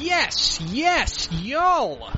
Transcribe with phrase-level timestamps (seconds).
[0.00, 2.10] Yes, yes, y'all.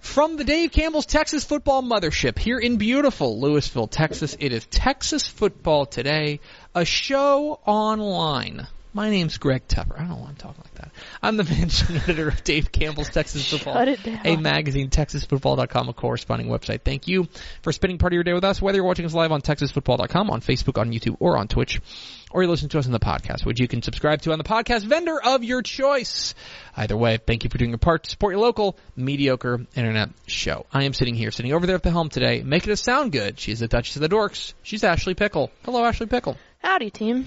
[0.00, 5.26] From the Dave Campbell's Texas Football Mothership here in beautiful Lewisville, Texas, it is Texas
[5.26, 6.40] Football Today,
[6.74, 8.66] a show online.
[8.96, 10.00] My name's Greg Tepper.
[10.00, 10.90] I don't want to talk like that.
[11.22, 14.20] I'm the managing editor of Dave Campbell's Texas Football, Shut it down.
[14.24, 16.80] a magazine, TexasFootball.com, a corresponding website.
[16.80, 17.28] Thank you
[17.60, 20.30] for spending part of your day with us, whether you're watching us live on TexasFootball.com,
[20.30, 21.78] on Facebook, on YouTube, or on Twitch,
[22.30, 24.44] or you're listening to us on the podcast, which you can subscribe to on the
[24.44, 26.34] podcast vendor of your choice.
[26.74, 30.64] Either way, thank you for doing your part to support your local mediocre internet show.
[30.72, 33.38] I am sitting here, sitting over there at the helm today, making it sound good.
[33.38, 34.54] She's the Duchess of the Dorks.
[34.62, 35.50] She's Ashley Pickle.
[35.66, 36.38] Hello, Ashley Pickle.
[36.62, 37.26] Howdy, team.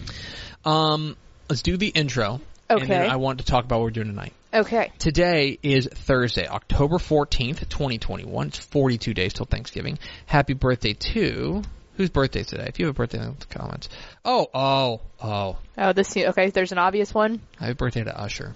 [0.65, 1.15] Um,
[1.49, 2.39] let's do the intro.
[2.69, 3.07] And then Okay.
[3.07, 4.33] I want to talk about what we're doing tonight.
[4.53, 4.91] Okay.
[4.99, 8.47] Today is Thursday, October 14th, 2021.
[8.47, 9.97] It's 42 days till Thanksgiving.
[10.27, 11.63] Happy birthday to.
[11.97, 12.65] Whose birthday is today?
[12.67, 13.89] If you have a birthday in the comments.
[14.23, 15.57] Oh, oh, oh.
[15.77, 16.49] Oh, this okay.
[16.51, 17.41] There's an obvious one.
[17.57, 18.55] Happy birthday to Usher.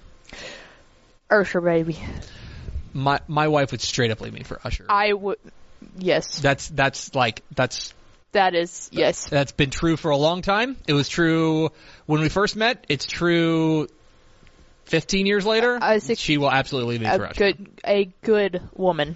[1.30, 2.00] Usher, baby.
[2.94, 4.86] My my wife would straight up leave me for Usher.
[4.88, 5.40] I would.
[5.98, 7.94] Yes, That's that's like that's
[8.34, 9.26] that is yes.
[9.26, 10.78] that's been true for a long time.
[10.88, 11.70] It was true
[12.06, 12.86] when we first met.
[12.90, 13.88] It's true
[14.86, 15.80] 15 years later.
[15.82, 17.54] I was ex- she will absolutely leave me for A Usher.
[17.54, 19.16] good, a good woman.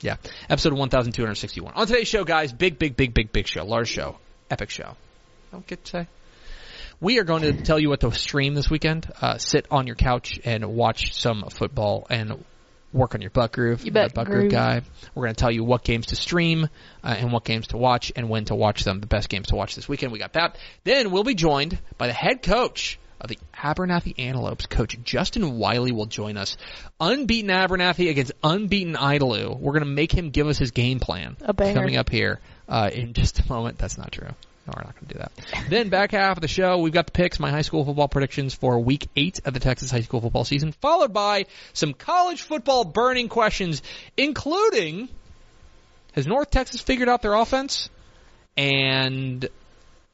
[0.00, 0.16] Yeah.
[0.48, 1.74] Episode 1261.
[1.74, 3.64] On today's show, guys, big, big, big, big, big show.
[3.64, 4.18] Large show.
[4.50, 4.96] Epic show.
[5.52, 6.08] Don't get to say.
[7.00, 9.10] We are going to tell you what to stream this weekend.
[9.20, 12.44] Uh, sit on your couch and watch some football and
[12.92, 13.84] work on your butt groove.
[13.84, 14.50] You bet butt groove.
[14.50, 14.82] guy.
[15.14, 16.68] We're going to tell you what games to stream
[17.04, 19.00] uh, and what games to watch and when to watch them.
[19.00, 20.12] The best games to watch this weekend.
[20.12, 20.56] We got that.
[20.84, 24.66] Then we'll be joined by the head coach of the Abernathy Antelopes.
[24.66, 26.56] Coach Justin Wiley will join us.
[27.00, 29.58] Unbeaten Abernathy against unbeaten Idalou.
[29.58, 31.36] We're going to make him give us his game plan.
[31.40, 31.54] A.
[31.54, 33.78] Coming up here uh, in just a moment.
[33.78, 34.30] That's not true.
[34.66, 35.68] No, we're not going to do that.
[35.70, 38.54] then back half of the show, we've got the picks, my high school football predictions
[38.54, 42.84] for week eight of the Texas high school football season, followed by some college football
[42.84, 43.82] burning questions,
[44.16, 45.08] including
[46.16, 47.90] has North Texas figured out their offense?
[48.56, 49.46] And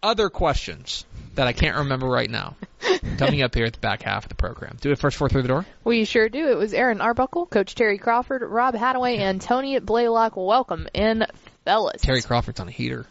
[0.03, 2.57] other questions that I can't remember right now.
[3.19, 4.77] Coming up here at the back half of the program.
[4.81, 5.65] Do it first four through the door.
[5.85, 6.49] We sure do.
[6.49, 10.33] It was Aaron Arbuckle, Coach Terry Crawford, Rob Hadaway, and Tony Blaylock.
[10.37, 11.25] Welcome in,
[11.65, 12.03] fellas.
[12.03, 13.07] Terry Crawford's on a heater.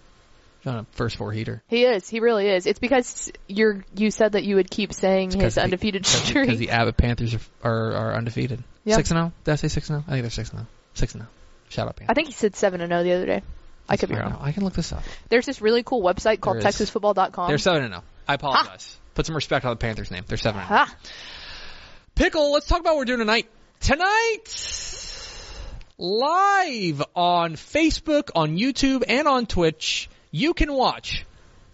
[0.63, 1.63] On a first four heater.
[1.67, 2.07] He is.
[2.07, 2.67] He really is.
[2.67, 3.83] It's because you're.
[3.95, 6.57] You said that you would keep saying his the- undefeated Because streak.
[6.57, 8.63] the Abbott Panthers are are, are undefeated.
[8.85, 8.95] Yep.
[8.97, 9.33] Six and zero.
[9.43, 10.03] Did I say six and zero?
[10.07, 10.67] I think they're six and zero.
[10.93, 11.31] Six and zero.
[11.69, 12.11] Shout out Panthers.
[12.11, 13.41] I think he said seven and zero the other day.
[13.89, 14.37] I could be wrong.
[14.39, 15.01] I can look this up.
[15.29, 16.71] There's this really cool website called There.
[16.71, 17.47] TexasFootball.com.
[17.47, 18.03] They're seven and zero.
[18.27, 18.97] I apologize.
[19.15, 20.23] Put some respect on the Panthers' name.
[20.27, 20.79] They're seven and zero.
[20.81, 20.95] Ah,
[22.15, 23.49] Pickle, let's talk about what we're doing tonight.
[23.79, 24.43] Tonight,
[25.97, 31.25] live on Facebook, on YouTube, and on Twitch, you can watch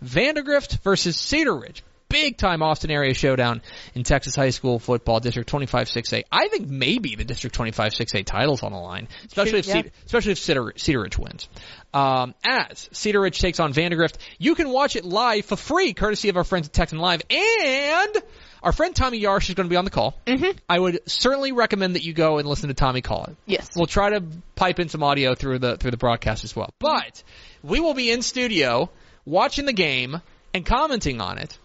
[0.01, 1.84] Vandegrift versus Cedar Ridge.
[2.09, 3.62] Big time Austin area showdown
[3.94, 6.23] in Texas high school football, District 25-6A.
[6.32, 9.73] I think maybe the District 25-6A title's on the line, especially if yeah.
[9.73, 11.49] Cedar, especially if Cedar, Cedar Ridge wins.
[11.93, 16.29] Um, as Cedar Ridge takes on Vandegrift, you can watch it live for free, courtesy
[16.29, 18.16] of our friends at Texan Live, and
[18.64, 20.20] our friend Tommy Yarsh is going to be on the call.
[20.26, 20.58] Mm-hmm.
[20.68, 23.36] I would certainly recommend that you go and listen to Tommy call it.
[23.46, 23.70] yes.
[23.76, 24.24] We'll try to
[24.56, 26.74] pipe in some audio through the through the broadcast as well.
[26.80, 27.24] But
[27.64, 28.90] we will be in studio
[29.26, 30.22] watching the game
[30.54, 31.58] and commenting on it.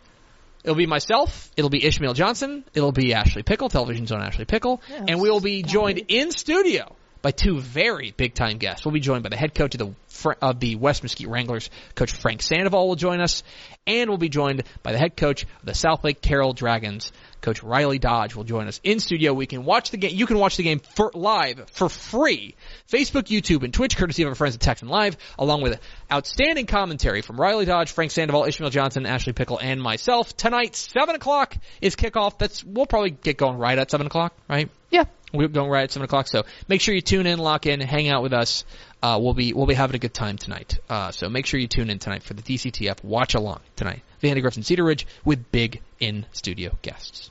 [0.65, 1.51] It'll be myself.
[1.57, 2.65] It'll be Ishmael Johnson.
[2.73, 6.31] It'll be Ashley Pickle, Television Zone Ashley Pickle, Yeah, and we will be joined in
[6.31, 8.85] studio by two very big time guests.
[8.85, 9.93] We'll be joined by the head coach of the
[10.25, 13.43] Of uh, the West Mesquite Wranglers, Coach Frank Sandoval will join us,
[13.87, 17.11] and we'll be joined by the head coach of the Southlake Carroll Dragons,
[17.43, 19.33] Coach Riley Dodge will join us in studio.
[19.33, 20.15] We can watch the game.
[20.15, 22.55] You can watch the game for live for free.
[22.89, 25.81] Facebook, YouTube, and Twitch, courtesy of our friends at Texan Live, along with
[26.11, 30.37] outstanding commentary from Riley Dodge, Frank Sandoval, Ishmael Johnson, Ashley Pickle, and myself.
[30.37, 32.39] Tonight, seven o'clock is kickoff.
[32.39, 34.71] That's we'll probably get going right at seven o'clock, right?
[34.91, 35.05] Yeah.
[35.33, 36.29] We're going right at seven o'clock.
[36.29, 38.65] So make sure you tune in, lock in, hang out with us.
[39.03, 40.79] Uh, we'll be we'll be having a good time tonight.
[40.89, 44.03] Uh, so make sure you tune in tonight for the DCTF watch along tonight.
[44.21, 47.31] Vandegrift and Cedar Ridge with big in studio guests.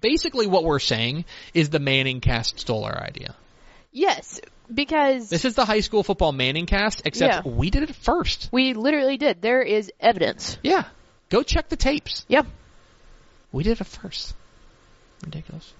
[0.00, 3.34] Basically, what we're saying is the Manning cast stole our idea.
[3.90, 4.40] Yes,
[4.72, 7.52] because This is the high school football Manning cast, except Yeah.
[7.52, 8.48] we did it first.
[8.52, 9.40] we literally did.
[9.42, 10.58] There is evidence.
[10.62, 10.84] Yeah,
[11.30, 12.24] go check the tapes.
[12.28, 12.42] Yeah.
[13.50, 14.34] We did it first.
[15.24, 15.72] Ridiculous.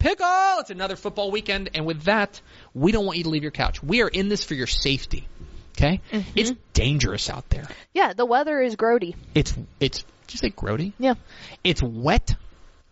[0.00, 0.60] Pickle!
[0.60, 2.40] It's another football weekend, and with that,
[2.74, 3.82] we don't want you to leave your couch.
[3.82, 5.28] We are in this for your safety.
[5.76, 6.00] Okay?
[6.10, 6.30] Mm-hmm.
[6.34, 7.68] It's dangerous out there.
[7.94, 9.14] Yeah, the weather is grody.
[9.34, 10.94] It's it's did you say grody?
[10.98, 11.14] Yeah.
[11.62, 12.34] It's wet.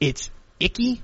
[0.00, 1.02] It's icky.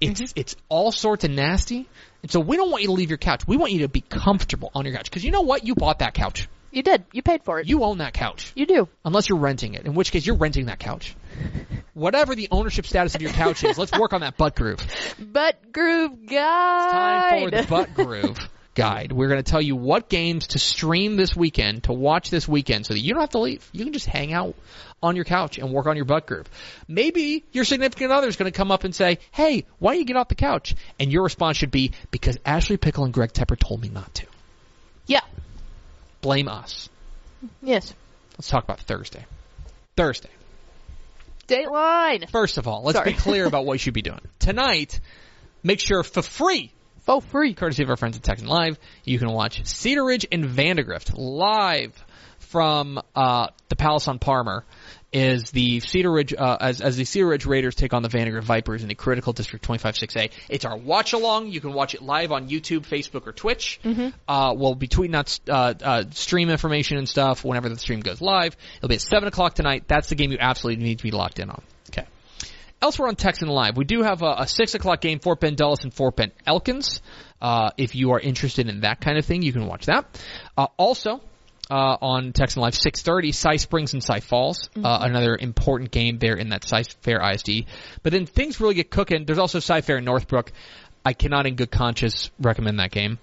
[0.00, 0.40] It's mm-hmm.
[0.40, 1.86] it's all sorts of nasty.
[2.22, 3.46] And so we don't want you to leave your couch.
[3.46, 5.04] We want you to be comfortable on your couch.
[5.04, 5.66] Because you know what?
[5.66, 6.48] You bought that couch.
[6.76, 7.06] You did.
[7.10, 7.66] You paid for it.
[7.66, 8.52] You own that couch.
[8.54, 8.86] You do.
[9.02, 11.16] Unless you're renting it, in which case you're renting that couch.
[11.94, 14.86] Whatever the ownership status of your couch is, let's work on that butt groove.
[15.18, 16.90] Butt groove guide.
[16.90, 18.38] Time for the butt groove
[18.74, 19.10] guide.
[19.10, 22.84] We're going to tell you what games to stream this weekend, to watch this weekend,
[22.84, 23.66] so that you don't have to leave.
[23.72, 24.54] You can just hang out
[25.02, 26.46] on your couch and work on your butt groove.
[26.86, 30.04] Maybe your significant other is going to come up and say, "Hey, why don't you
[30.04, 33.58] get off the couch?" And your response should be, "Because Ashley Pickle and Greg Tepper
[33.58, 34.26] told me not to."
[35.06, 35.20] Yeah.
[36.26, 36.88] Blame us.
[37.62, 37.94] Yes.
[38.36, 39.24] Let's talk about Thursday.
[39.96, 40.28] Thursday.
[41.46, 42.28] Dateline.
[42.30, 43.12] First of all, let's Sorry.
[43.12, 44.18] be clear about what you should be doing.
[44.40, 44.98] Tonight,
[45.62, 47.54] make sure for free, For free.
[47.54, 51.92] courtesy of our friends at Texan Live, you can watch Cedar Ridge and Vandegrift live
[52.48, 54.64] from uh, the Palace on Parmer
[55.12, 58.46] Is the Cedar Ridge uh, as as the Cedar Ridge Raiders take on the Vandegrift
[58.46, 60.30] Vipers in the Critical District 25-6A?
[60.48, 61.48] It's our watch along.
[61.48, 63.80] You can watch it live on YouTube, Facebook, or Twitch.
[64.28, 68.20] Uh, we'll be tweeting out uh, uh, stream information and stuff whenever the stream goes
[68.20, 68.56] live.
[68.78, 69.84] It'll be at seven o'clock tonight.
[69.86, 71.62] That's the game you absolutely need to be locked in on.
[71.90, 72.06] Okay.
[72.82, 75.82] Elsewhere on Texan Live, we do have a, a six o'clock game, Fort Bend Dulles
[75.84, 77.00] and Fort Bend Elkins.
[77.40, 80.04] Uh, if you are interested in that kind of thing, you can watch that.
[80.56, 81.20] Uh, also,
[81.70, 86.18] uh, on Texan Live, six thirty, Cy Springs and Cy Falls, uh, another important game
[86.18, 87.66] there in that Cy Fair ISD.
[88.02, 89.24] But then things really get cooking.
[89.24, 90.52] There's also Cy Fair in Northbrook.
[91.04, 93.18] I cannot, in good conscience, recommend that game.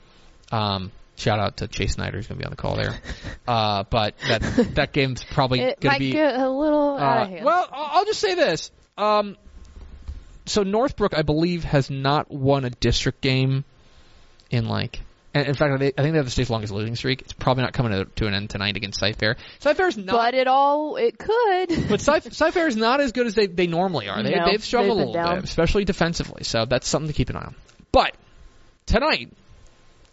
[0.52, 3.00] Um, shout out to Chase Snyder, who's going to be on the call there.
[3.46, 4.42] Uh, but that
[4.76, 7.46] that game's probably going to be get a little out uh, of hand.
[7.46, 8.72] well, I'll just say this.
[8.98, 9.36] Um,
[10.46, 13.66] so Northbrook, I believe, has not won a district game
[14.50, 15.02] in like.
[15.34, 17.22] And in fact, I think they have the state's longest losing streak.
[17.22, 19.38] It's probably not coming to, an end tonight against Cy Fair.
[19.60, 21.88] Cy Fair is not, but it all it could.
[21.90, 24.22] but Cy, Cy Fair is not as good as they, they normally are.
[24.22, 25.36] They, No, they've struggled they've a little down.
[25.38, 26.44] bit, especially defensively.
[26.44, 27.56] So that's something to keep an eye on.
[27.92, 28.14] But
[28.86, 29.34] tonight,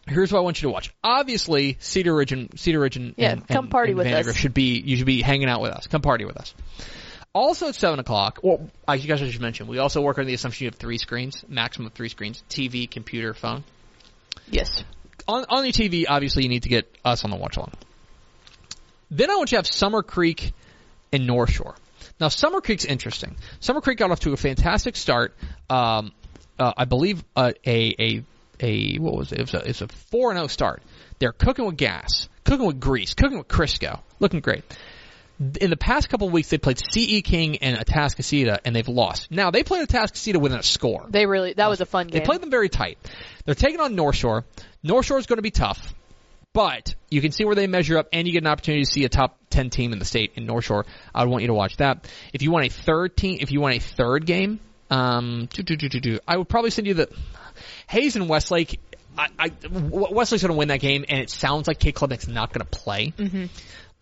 [0.06, 0.92] here's what I want you to watch.
[1.04, 4.40] Obviously, Cedar Ridge and Cedar Ridge and Yeah, and, come party and with Vandegrift us.
[4.40, 5.86] should be you should be hanging out with us.
[5.86, 6.54] Come party with us.
[7.34, 8.40] Also at seven o'clock.
[8.42, 10.98] Well, I guess I should mention we also work on the assumption you have three
[10.98, 13.64] screens, maximum of three screens: TV, computer, phone.
[14.50, 14.82] yes.
[15.30, 17.72] On on your TV, obviously you need to get us on the watch along.
[19.12, 20.52] Then I want you to have Summer Creek
[21.12, 21.76] and North Shore.
[22.18, 23.36] Now Summer Creek's interesting.
[23.60, 25.36] Summer Creek got off to a fantastic start.
[25.68, 26.10] Um,
[26.58, 28.24] uh, I believe uh, a a
[28.58, 29.38] a what was it?
[29.38, 30.82] It was a, it's a four and zero start.
[31.20, 34.64] They're cooking with gas, cooking with grease, cooking with Crisco, looking great.
[35.60, 39.30] In the past couple of weeks, they played CE King and Atascocita, and they've lost.
[39.30, 41.06] Now they played Atascocita within a score.
[41.08, 42.18] They really that was a fun game.
[42.18, 42.98] They played them very tight.
[43.44, 44.44] They're taking on North Shore.
[44.82, 45.94] North Shore is going to be tough,
[46.52, 49.04] but you can see where they measure up, and you get an opportunity to see
[49.04, 50.86] a top ten team in the state in North Shore.
[51.14, 52.10] I would want you to watch that.
[52.32, 54.60] If you want a third team, if you want a third game,
[54.90, 55.48] um,
[56.26, 57.08] I would probably send you the
[57.86, 58.80] Hays and Westlake.
[59.16, 62.52] I, I Westlake's going to win that game, and it sounds like K Klubnik's not
[62.52, 63.12] going to play.
[63.16, 63.46] Mm-hmm.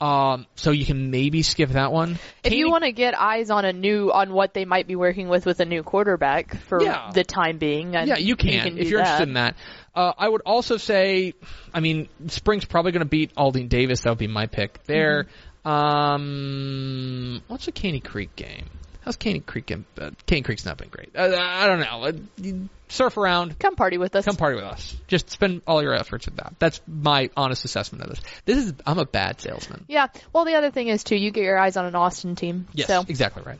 [0.00, 2.18] Um, so you can maybe skip that one.
[2.44, 5.28] if you want to get eyes on a new on what they might be working
[5.28, 7.10] with with a new quarterback for Yeah.
[7.12, 9.20] the time being, and Yeah, you can, if you're that.
[9.20, 9.56] interested in that.
[9.96, 11.34] Uh, I would also say,
[11.74, 14.02] I mean, Spring's probably going to beat Aldine Davis.
[14.02, 15.26] That would be my pick there.
[15.64, 18.66] Um, what's a Caney Creek game?
[19.08, 19.64] How's Caney Creek?
[19.64, 19.86] Game?
[19.98, 21.16] Uh, Caney Creek's not been great.
[21.16, 22.04] Uh, I don't know.
[22.04, 23.58] Uh, surf around.
[23.58, 24.26] Come party with us.
[24.26, 24.94] Come party with us.
[25.06, 26.52] Just spend all your efforts with that.
[26.58, 28.20] That's my honest assessment of this.
[28.44, 29.86] This is I'm a bad salesman.
[29.88, 30.08] Yeah.
[30.34, 32.68] Well, the other thing is too, you get your eyes on an Austin team.
[32.74, 33.58] Yes, So exactly right.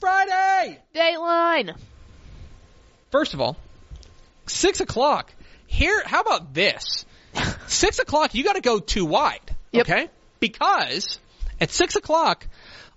[0.00, 0.78] Friday.
[0.94, 1.76] Dateline.
[3.10, 3.58] First of all,
[4.46, 5.30] six o'clock.
[5.66, 7.04] Here, how about this?
[7.66, 9.54] six o'clock, you got to go too wide.
[9.72, 9.86] Yep.
[9.86, 10.08] Okay,
[10.40, 11.20] because
[11.60, 12.46] at six o'clock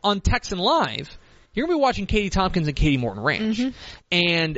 [0.02, 1.18] on Texan Live,
[1.54, 3.70] you're gonna be watching Katy Tompkins and Katy Morton Ranch, Mm-hmm.
[4.12, 4.58] and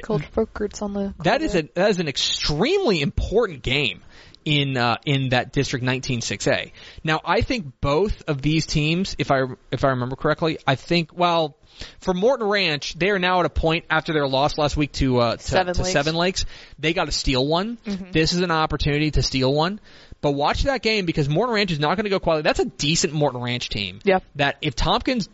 [0.82, 1.14] on the.
[1.24, 4.02] that is a that is an extremely important game
[4.46, 6.72] in uh, in that District 19-6A.
[7.04, 11.18] Now, I think both of these teams, if I if I remember correctly, I think
[11.18, 11.58] well.
[12.02, 15.18] For Morton Ranch, they are now at a point after their loss last week to
[15.18, 15.92] uh, to, Seven to Lakes.
[15.92, 16.46] Seven Lakes.
[16.78, 17.80] They got to steal one.
[17.84, 18.12] Mm-hmm.
[18.12, 19.80] This is an opportunity to steal one.
[20.22, 22.44] But watch that game because Morton Ranch is not going to go quietly.
[22.44, 23.98] That's a decent Morton Ranch team.
[24.04, 24.20] Yeah.
[24.36, 25.30] That if Tompkins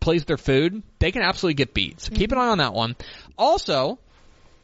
[0.00, 2.00] plays their food, they can absolutely get beat.
[2.00, 2.42] So keep an mhm.
[2.42, 2.96] eye on that one.
[3.36, 3.98] Also,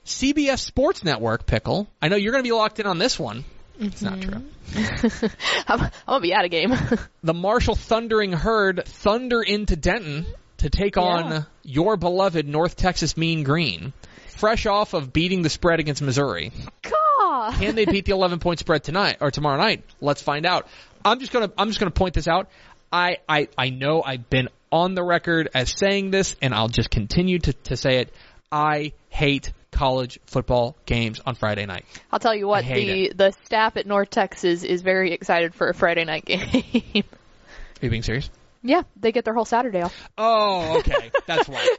[0.04, 1.88] CBS Sports Network, Pickle.
[2.00, 3.44] I know you're going to be locked in on this one.
[3.78, 4.42] It's not true.
[4.72, 5.26] Mm-hmm.
[5.72, 6.74] I'm, I'm gonna be out of game.
[7.22, 10.26] The Marshall Thundering Herd thunder into Denton
[10.58, 13.92] to take on your beloved North Texas Mean Green.
[14.28, 16.52] Fresh off of beating the spread against Missouri.
[16.82, 17.54] God.
[17.54, 19.82] Can they beat the 11 point spread tonight or tomorrow night?
[20.00, 20.68] Let's find out.
[21.04, 22.48] I'm just gonna I'm just gonna point this out.
[22.92, 26.90] I I I know I've been on the record as saying this, and I'll just
[26.90, 28.12] continue to to say it.
[28.50, 31.84] I hate college football games on Friday night.
[32.10, 35.74] I'll tell you what, the the staff at North Texas is very excited for a
[35.74, 37.04] Friday night game.
[37.04, 38.30] Are you being serious?
[38.66, 39.94] yeah, they get their whole Saturday off.
[40.18, 41.76] Oh, okay, that's why.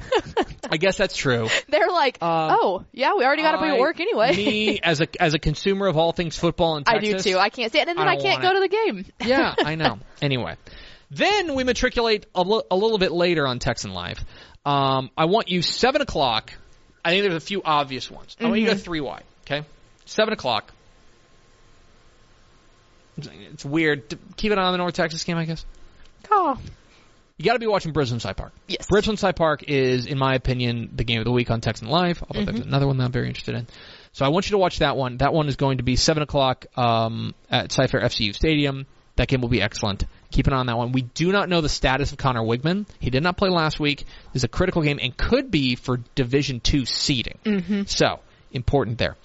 [0.70, 1.50] I guess that's true.
[1.68, 4.36] They're like, Um, oh, yeah, we already got to be at work anyway.
[4.36, 7.38] me as a as a consumer of all things football in I do too.
[7.38, 9.06] I can't stand it, and then I I, can't go to the game.
[9.26, 10.00] yeah, I know.
[10.22, 10.56] Anyway,
[11.10, 14.20] then we matriculate a, little bit later on Texan Live.
[14.66, 16.54] Um, I want you seven o'clock.
[17.06, 18.36] I think there's a few obvious ones.
[18.40, 19.24] I want you to go three wide.
[19.46, 19.66] Okay,
[20.06, 20.74] seven o'clock.
[23.18, 24.16] It's- weird.
[24.36, 25.66] Keep it on the North Texas game, I guess.
[26.30, 26.58] Oh,
[27.38, 28.52] You got to be watching Bridgeland Cy Park.
[28.68, 28.88] yes.
[28.88, 32.22] Bridgeland Cy Park is, in my opinion, the game of the week on Texan Live.
[32.24, 33.68] Although there's another one that I'm very interested in.
[34.12, 35.18] So I want you to watch that one.
[35.18, 38.86] That one is going to be seven o'clock um, at Cy-Fair FCU Stadium.
[39.16, 40.04] That game will be excellent.
[40.32, 40.92] Keep an eye on that one.
[40.92, 42.86] We do not know the status of Connor Wigman.
[43.00, 44.06] He did not play last week.
[44.34, 47.38] This is a critical game and could be for Division Two seeding.
[47.46, 47.84] Mm-hmm.
[47.84, 48.20] So
[48.52, 49.16] important there.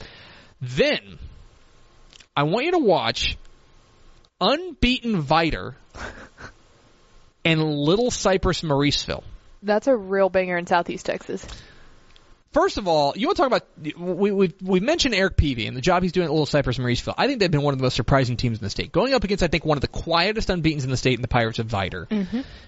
[0.61, 1.19] Then
[2.37, 3.37] I want you to watch
[4.41, 5.75] unbeaten Vidor
[7.45, 9.25] and Little Cypress Mauriceville.
[9.63, 11.47] That's a real banger in Southeast Texas.
[12.53, 15.75] First of all, you want to talk about we we we mentioned Eric Peavy and
[15.75, 17.15] the job he's doing at Little Cypress Mauriceville.
[17.17, 19.25] I think they've been one of the most surprising teams in the state, going up
[19.25, 21.69] against I think one of the quietest unbeaten's in the state in the Pirates of
[21.69, 22.07] Vidor.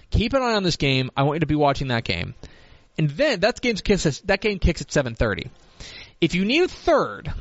[0.09, 1.11] Keep an eye on this game.
[1.15, 2.33] I want you to be watching that game,
[2.97, 5.51] and then that game's kicks that game kicks at seven thirty.
[6.19, 7.31] If you need a third,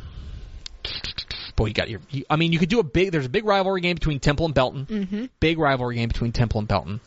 [1.57, 2.01] boy, you got your.
[2.11, 3.13] You, I mean, you could do a big.
[3.13, 4.87] There's a big rivalry game between Temple and Belton.
[4.87, 5.25] Mm-hmm.
[5.41, 7.01] Big rivalry game between Temple and Belton.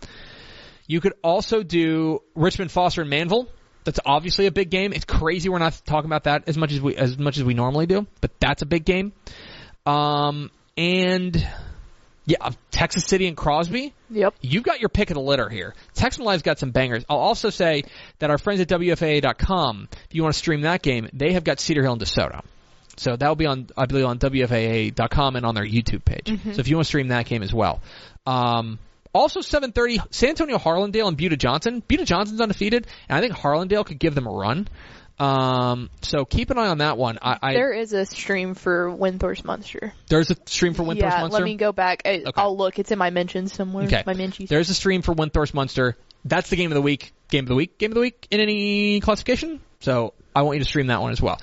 [0.87, 3.47] You could also do Richmond Foster and Manvel.
[3.87, 4.91] That's obviously a big game.
[4.91, 7.53] It's crazy we're not talking about that as much as we as much as we
[7.53, 9.13] normally do, but that's a big game.
[9.85, 11.47] Um, and
[12.25, 13.93] yeah, Texas City and Crosby.
[14.09, 14.35] Yep.
[14.41, 15.73] You've got your pick of the litter here.
[15.93, 17.05] Texan Live's got some bangers.
[17.07, 17.85] I'll also say
[18.19, 21.61] that our friends at WFAA.com, if you want to stream that game, they have got
[21.61, 22.43] Cedar Hill and DeSoto.
[22.97, 26.27] So that will be on, I believe, on WFAA.com and on their YouTube page.
[26.55, 27.81] So if you want to stream that game as well.
[28.25, 28.79] Um,
[29.13, 31.81] also, 7:30, San Antonio Harlandale and Buda Johnson.
[31.87, 34.67] Buda Johnson's undefeated, and I think Harlandale could give them a run.
[35.19, 37.17] Um, so keep an eye on that one.
[37.21, 39.91] I, I There is a stream for Windthorst Muenster.
[40.09, 41.31] there's a stream for Windthorst yeah, Muenster.
[41.31, 42.03] let me go back.
[42.05, 42.77] I, I'll look.
[42.77, 43.85] It's in my mentions somewhere.
[43.85, 44.03] Okay.
[44.05, 44.49] My mentions.
[44.49, 45.95] There's a stream for Windthorst Muenster.
[46.23, 47.13] That's the game of the week.
[47.29, 47.77] Game of the week.
[47.79, 49.59] Game of the week in any classification.
[49.79, 51.39] So I want you to stream that one as well.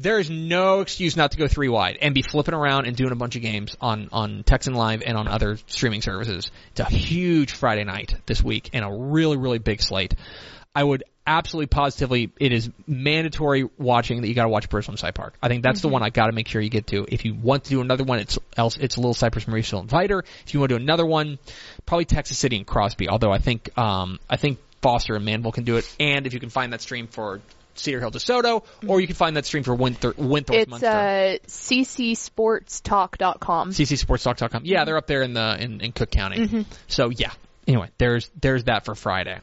[0.00, 3.12] There is no excuse not to go three wide and be flipping around and doing
[3.12, 6.50] a bunch of games on on Texan Live and on other streaming services.
[6.70, 10.14] It's a huge Friday night this week and a really really big slate.
[10.74, 15.10] I would absolutely positively it is mandatory watching that you got to watch Bridgeland Cy
[15.10, 15.34] Park.
[15.42, 17.04] I think that's the one I got to make sure you get to.
[17.06, 19.88] If you want to do another one, it's else it's a Little Cypress Mauriceville in
[19.88, 20.22] Vidor.
[20.46, 21.38] If you want to do another one,
[21.84, 23.10] probably Texas City and Crosby.
[23.10, 25.94] Although I think um, I think Foster and Manvel can do it.
[26.00, 27.40] And if you can find that stream for
[27.80, 31.34] Cedar Hill DeSoto, or you can find that stream for Winthor- Windthorst it's Muenster.
[31.34, 33.70] uh, ccsportstalk.com.
[33.72, 34.62] ccsportstalk.com.
[34.64, 36.64] Yeah, they're up there in the in, in Cooke County.
[36.88, 37.32] So yeah.
[37.66, 39.38] Anyway, there's there's that for Friday.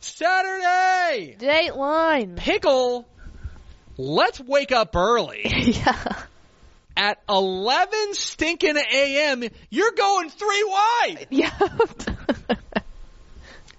[0.00, 1.36] Saturday.
[1.38, 2.36] Dateline.
[2.36, 3.06] Pickle.
[3.96, 6.22] Let's wake up early yeah.
[6.96, 9.42] at 11 stinking a.m.
[9.70, 11.26] You're going three wide.
[11.36, 11.50] Yeah.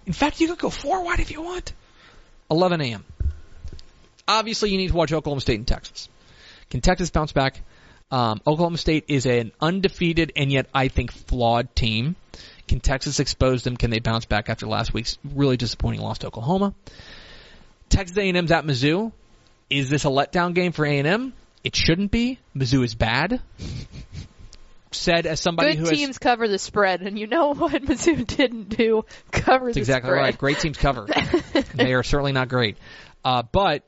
[0.06, 1.74] In fact, you could go four wide if you want.
[2.50, 3.04] 11 a.m.
[4.27, 6.10] Obviously, you need to watch Oklahoma State and Texas.
[6.69, 7.62] Can Texas bounce back?
[8.12, 12.15] Um, Oklahoma State is an undefeated and yet I think flawed team.
[12.67, 13.77] Can Texas expose them?
[13.77, 16.74] Can they bounce back after last week's really disappointing loss to Oklahoma?
[17.89, 19.12] Texas A&M's at Mizzou.
[19.69, 21.34] Is this a letdown game for A&M?
[21.63, 22.39] It shouldn't be.
[22.55, 23.41] Mizzou is bad.
[24.91, 26.17] Said as somebody Good who teams has.
[26.17, 29.03] cover the spread, and you know what Mizzou didn't do?
[29.31, 29.81] Cover the exactly spread.
[29.81, 30.38] Exactly right.
[30.38, 31.07] Great teams cover.
[31.75, 32.77] they are certainly not great.
[33.24, 33.84] Uh, but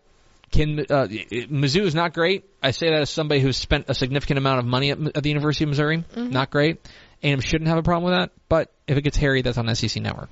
[0.51, 2.46] can uh, Mizzou is not great.
[2.62, 5.29] I say that as somebody who's spent a significant amount of money at, at the
[5.29, 5.98] University of Missouri.
[5.98, 6.29] Mm-hmm.
[6.32, 6.79] Not great.
[7.22, 8.32] A&M shouldn't have a problem with that.
[8.48, 10.29] But if it gets hairy, that's on SEC Network.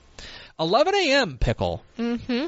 [0.59, 1.38] 11 a.m.
[1.38, 1.83] pickle.
[1.97, 2.47] Mm-hmm.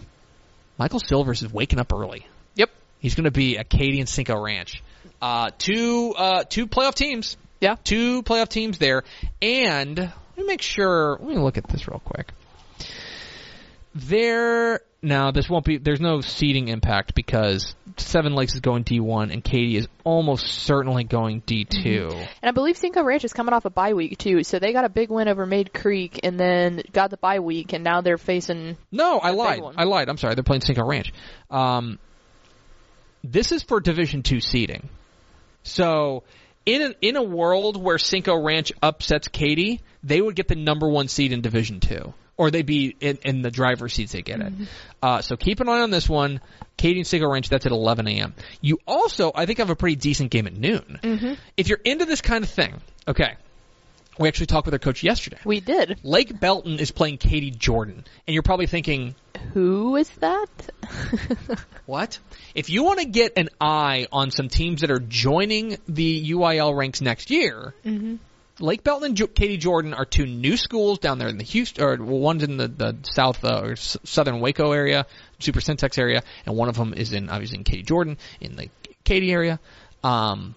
[0.78, 2.26] Michael Silvers is waking up early.
[2.56, 2.70] Yep.
[3.00, 4.82] He's going to be at Katy and Cinco Ranch.
[5.22, 7.38] Uh, two uh, two playoff teams.
[7.60, 7.76] Yeah.
[7.84, 9.04] Two playoff teams there.
[9.42, 11.18] And let me make sure.
[11.20, 12.32] Let me look at this real quick.
[13.94, 14.82] There.
[15.02, 15.78] Now, this won't be.
[15.78, 21.06] There's no seeding impact because Seven Lakes is going D1 and Katy is almost certainly
[21.06, 22.12] going D2.
[22.12, 24.84] And I believe Cinco Ranch is coming off a bye week too, so they got
[24.84, 28.18] a big win over Mayde Creek, and then got the bye week, and now they're
[28.18, 28.76] facing.
[28.92, 29.62] No, I lied.
[29.78, 30.10] I lied.
[30.10, 30.36] I'm sorry.
[30.36, 31.14] They're playing Cinco Ranch.
[31.50, 31.98] Um,
[33.24, 34.90] this is for Division Two seeding.
[35.64, 36.24] So,
[36.66, 40.90] in a, in a world where Cinco Ranch upsets Katy, they would get the number
[40.90, 44.40] one seed in Division Two, or they'd be in, in the driver's seats they get
[44.40, 44.54] it.
[45.04, 46.40] Uh, so keep an eye on this one.
[46.78, 47.50] Katy and Cinco Ranch.
[47.50, 48.34] That's at 11 a.m.
[48.62, 51.00] You also, I think, have a pretty decent game at noon.
[51.04, 51.34] Mm-hmm.
[51.58, 53.36] If you're into this kind of thing, okay.
[54.18, 55.38] We actually talked with our coach yesterday.
[55.44, 56.00] We did.
[56.04, 59.16] Lake Belton is playing Katy Jordan, and you're probably thinking,
[59.54, 60.48] Who is that?
[61.86, 62.20] What?
[62.54, 66.78] If you want to get an eye on some teams that are joining the UIL
[66.78, 67.74] ranks next year,
[68.60, 71.84] Lake Belton and jo- Katy Jordan are two new schools down there in the Houston,
[71.84, 75.06] or one's in the, the south uh, or s- southern Waco area,
[75.40, 78.70] Super Syntax area, and one of them is in obviously in Katy Jordan in the
[79.04, 79.60] Katy area.
[80.04, 80.56] Um,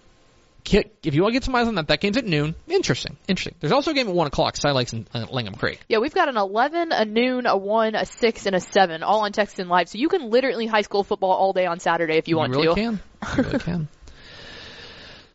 [0.65, 2.55] if you want to get some eyes on that, that game's at noon.
[2.67, 3.55] Interesting, interesting.
[3.59, 5.81] There's also a game at one o'clock, Lakes and uh, Langham Creek.
[5.89, 9.21] Yeah, we've got an 11, a noon, a 1, a 6, and a 7, all
[9.21, 9.89] on Texan Live.
[9.89, 12.67] So you can literally high school football all day on Saturday if you, want really
[12.67, 12.75] to.
[12.75, 12.99] can.
[13.37, 13.87] You really can.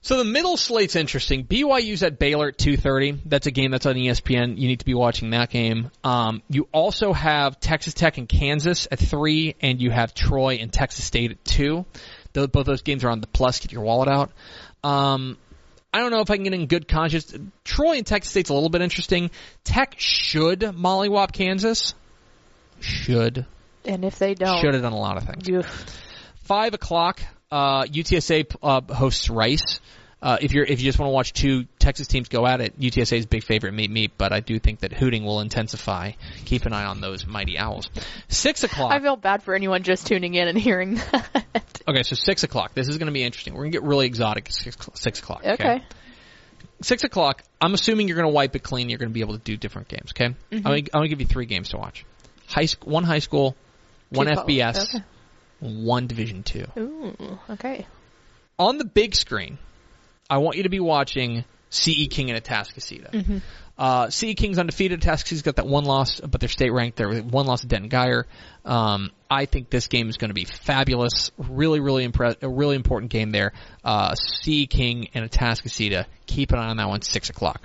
[0.01, 1.45] So the middle slate's interesting.
[1.45, 3.21] BYU's at Baylor at 2:30.
[3.27, 4.57] That's a game that's on ESPN.
[4.57, 5.91] You need to be watching that game.
[6.05, 10.73] Um, you also have Texas Tech and Kansas at three, and you have Troy and
[10.73, 11.85] Texas State at two.
[12.33, 13.59] Those, both those games are on the plus.
[13.61, 14.31] Get your wallet out.
[14.85, 15.37] Um,
[15.93, 17.35] I don't know if I can get in good conscience.
[17.65, 19.31] Troy and Texas State's a little bit interesting.
[19.65, 21.95] Tech should mollywop Kansas.
[22.81, 23.47] Should
[23.85, 25.49] And if they don't, should have done a lot of things.
[25.49, 25.65] you-
[26.45, 29.81] Five o'clock, uh, UTSA uh, hosts Rice.
[30.21, 32.79] Uh, if you're if you just want to watch two Texas teams go at it,
[32.81, 36.13] UTSA's big favorite meet meet, but I do think that hooting will intensify.
[36.45, 37.89] Keep an eye on those mighty owls.
[38.27, 38.93] Six o'clock.
[38.93, 41.45] I feel bad for anyone just tuning in and hearing that.
[41.89, 42.75] Okay, so six o'clock.
[42.75, 43.55] This is going to be interesting.
[43.55, 45.43] We're going to get really exotic at six, six o'clock.
[45.43, 45.83] okay.
[46.83, 47.43] Six o'clock.
[47.63, 48.91] I'm assuming you're going to wipe it clean.
[48.91, 50.11] You're going to be able to do different games.
[50.11, 50.35] Okay.
[50.53, 52.05] I'm going to give you three games to watch.
[52.47, 53.57] High school, one high school,
[54.11, 54.35] one Two.
[54.35, 55.05] FBS, Okay.
[55.61, 56.67] One Division two.
[56.77, 57.87] Ooh, okay.
[58.59, 59.59] on the big screen,
[60.31, 63.43] I want you to be watching CE King and Atascocita.
[63.77, 65.01] Uh, CE King's undefeated.
[65.01, 66.97] Atascocita's got that one loss, but they're state ranked.
[66.97, 68.25] They're one loss to Denton Guyer.
[68.65, 71.31] Um, I think this game is going to be fabulous.
[71.39, 72.37] Really, really impress.
[72.43, 73.53] A really important game there.
[73.85, 76.07] Uh, CE King and Atascocita.
[76.27, 77.03] Keep an eye on that one.
[77.03, 77.63] Six o'clock.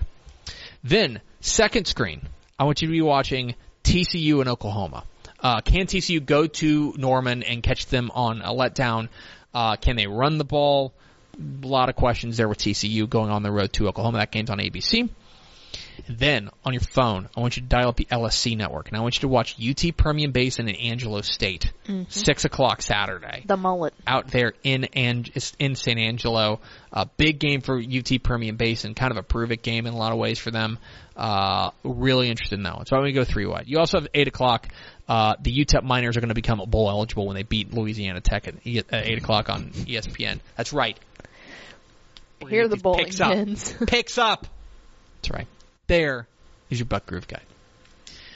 [0.84, 2.28] Then second screen,
[2.60, 5.06] I want you to be watching TCU in Oklahoma.
[5.44, 9.10] Uh, can TCU go to Norman and catch them on a letdown?
[9.54, 10.94] Uh, can they run the ball?
[11.38, 14.20] A lot of questions there with TCU going on the road to Oklahoma.
[14.20, 15.10] That game's on ABC.
[16.10, 19.02] Then on your phone, I want you to dial up the LSC network, and I
[19.02, 21.72] want you to watch UT Permian Basin and Angelo State,
[22.10, 23.94] six o'clock Saturday The mullet.
[24.06, 25.28] out there in Ang-
[25.60, 26.60] in San Angelo.
[26.92, 29.98] A big game for UT Permian Basin, kind of a prove it game in a
[29.98, 30.78] lot of ways for them.
[31.16, 32.86] Uh, really interested in that one.
[32.86, 33.66] So I'm going to go three wide.
[33.68, 34.68] You also have eight o'clock.
[35.08, 38.48] Uh, the UTEP Miners are going to become bowl eligible when they beat Louisiana Tech
[38.48, 40.40] at, e- eight o'clock on ESPN.
[40.58, 40.98] That's right.
[42.50, 43.32] Here are the get these bowling picks up.
[43.34, 43.74] pins.
[43.88, 44.48] Picks up.
[45.22, 45.48] That's right.
[45.88, 46.28] There
[46.70, 47.42] is your Buck Groove Guide.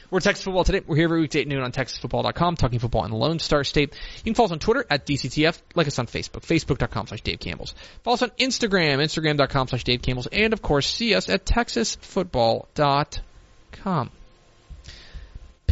[0.10, 0.82] We're Texas Football today.
[0.88, 3.94] We're here every weekday at noon on TexasFootball.com, talking football in the Lone Star State.
[4.18, 7.40] You can follow us on Twitter at DCTF, like us on Facebook, Facebook.com slash Dave
[7.40, 7.76] Campbell's.
[8.04, 14.12] Follow us on Instagram, Instagram.com slash Dave Campbell's, and of course, see us at TexasFootball.com.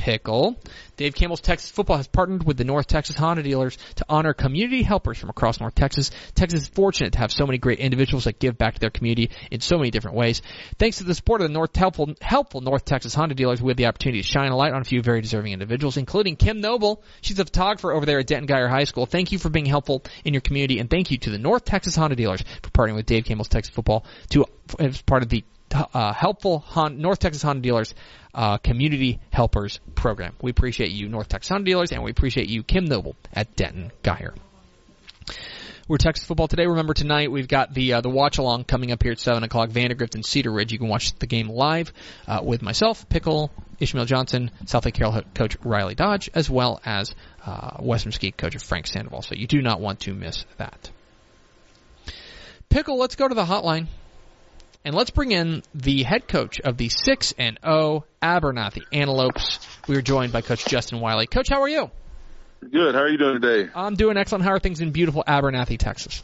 [0.05, 0.55] Pickle.
[0.97, 4.83] Dave Campbell's Texas Football has partnered with the North Texas Honda dealers to honor community
[4.83, 6.11] helpers from across North Texas.
[6.35, 9.31] Texas is fortunate to have so many great individuals that give back to their community
[9.49, 10.43] in so many different ways.
[10.77, 13.77] Thanks to the support of the North helpful, helpful North Texas Honda dealers, we have
[13.77, 17.01] the opportunity to shine a light on a few very deserving individuals, including Kim Noble.
[17.21, 19.07] She's a photographer over there at Denton Guyer High School.
[19.07, 21.95] Thank you for being helpful in your community, and thank you to the North Texas
[21.95, 24.45] Honda dealers for partnering with Dave Campbell's Texas Football to
[24.79, 27.93] as part of the uh, helpful Hon- North Texas Honda dealers
[28.33, 30.35] uh, community helpers program.
[30.41, 33.91] We appreciate you, North Texas Honda dealers, and we appreciate you, Kim Noble at Denton
[34.03, 34.35] Guyer.
[35.87, 36.65] We're Texas football today.
[36.65, 39.69] Remember tonight we've got the uh, the watch along coming up here at seven o'clock.
[39.69, 40.71] Vandegrift and Cedar Ridge.
[40.71, 41.93] You can watch the game live
[42.27, 47.13] uh, with myself, Pickle, Ishmael Johnson, Southlake Carroll coach Riley Dodge, as well as
[47.45, 49.21] uh, Western Mesquite coach Frank Sandoval.
[49.21, 50.89] So you do not want to miss that.
[52.69, 53.85] Pickle, let's go to the hotline.
[54.85, 59.57] And let's bring in the head coach of the 6 and 0 Abernathy Antelopes.
[59.87, 61.25] We are joined by Coach Justin Wiley.
[61.25, 61.89] Coach, how are you?
[62.71, 62.93] Good.
[62.93, 63.71] How are you doing today?
[63.73, 64.43] I'm doing excellent.
[64.43, 66.21] How are things in beautiful Abernathy, Texas?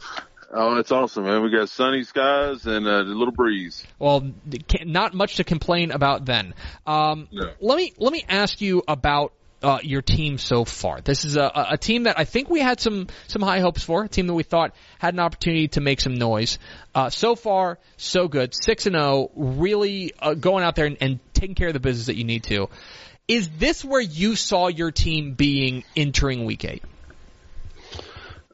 [0.52, 1.42] Oh, it's awesome, man.
[1.42, 3.84] We got sunny skies and a little breeze.
[3.98, 4.30] Well,
[4.84, 6.54] not much to complain about then.
[6.86, 7.50] Um, no.
[7.60, 11.00] Let me let me ask you about uh, your team so far.
[11.00, 14.04] This is a, a team that I think we had some some high hopes for.
[14.04, 16.58] A team that we thought had an opportunity to make some noise.
[16.94, 18.54] Uh, so far, so good.
[18.54, 22.06] Six and zero, really uh, going out there and, and taking care of the business
[22.06, 22.68] that you need to.
[23.28, 26.82] Is this where you saw your team being entering Week Eight?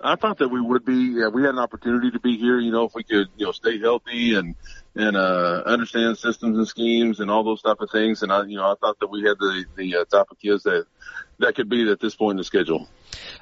[0.01, 1.15] I thought that we would be.
[1.19, 2.59] Yeah, we had an opportunity to be here.
[2.59, 4.55] You know, if we could, you know, stay healthy and
[4.99, 8.23] and uh, understand systems and schemes and all those type of things.
[8.23, 10.65] And I, you know, I thought that we had the the uh, type of kids
[10.65, 10.87] that
[11.39, 12.89] that could be at this point in the schedule.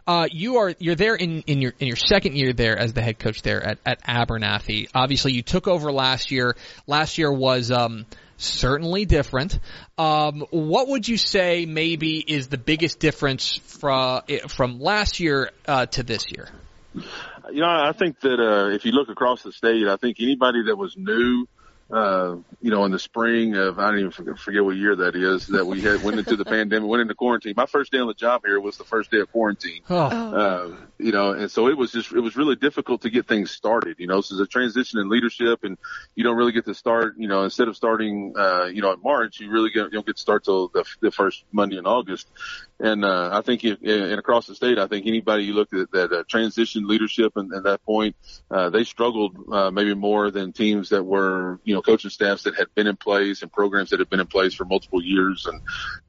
[0.07, 3.01] Uh, you are you're there in, in your in your second year there as the
[3.01, 4.91] head coach there at, at Abernathy.
[4.95, 6.55] Obviously, you took over last year.
[6.87, 8.05] Last year was um,
[8.37, 9.59] certainly different.
[9.97, 15.87] Um, what would you say maybe is the biggest difference from from last year uh,
[15.87, 16.49] to this year?
[17.53, 20.65] You know, I think that uh, if you look across the state, I think anybody
[20.65, 21.47] that was new
[21.89, 25.47] uh, you know, in the spring of I don't even forget what year that is
[25.49, 27.55] that we had went into the pandemic, went into quarantine.
[27.57, 29.83] My first day on the job here was the first day of quarantine.
[29.89, 29.97] Oh.
[29.97, 33.53] Uh, you know, and so it was just it was really difficult to get things
[33.53, 33.97] started.
[34.01, 35.79] You know, so there's a transition in leadership, and
[36.17, 37.15] you don't really get to start.
[37.19, 40.07] You know, instead of starting, uh, you know, in March, you really get, you don't
[40.07, 42.29] get to start till the, the first Monday in August.
[42.79, 45.91] And uh, I think if, and across the state, I think anybody you look at
[45.93, 48.17] that uh, transition leadership and at that point,
[48.51, 52.55] uh, they struggled uh, maybe more than teams that were, you know, coaching staffs that
[52.55, 55.47] had been in place and programs that had been in place for multiple years.
[55.47, 55.61] And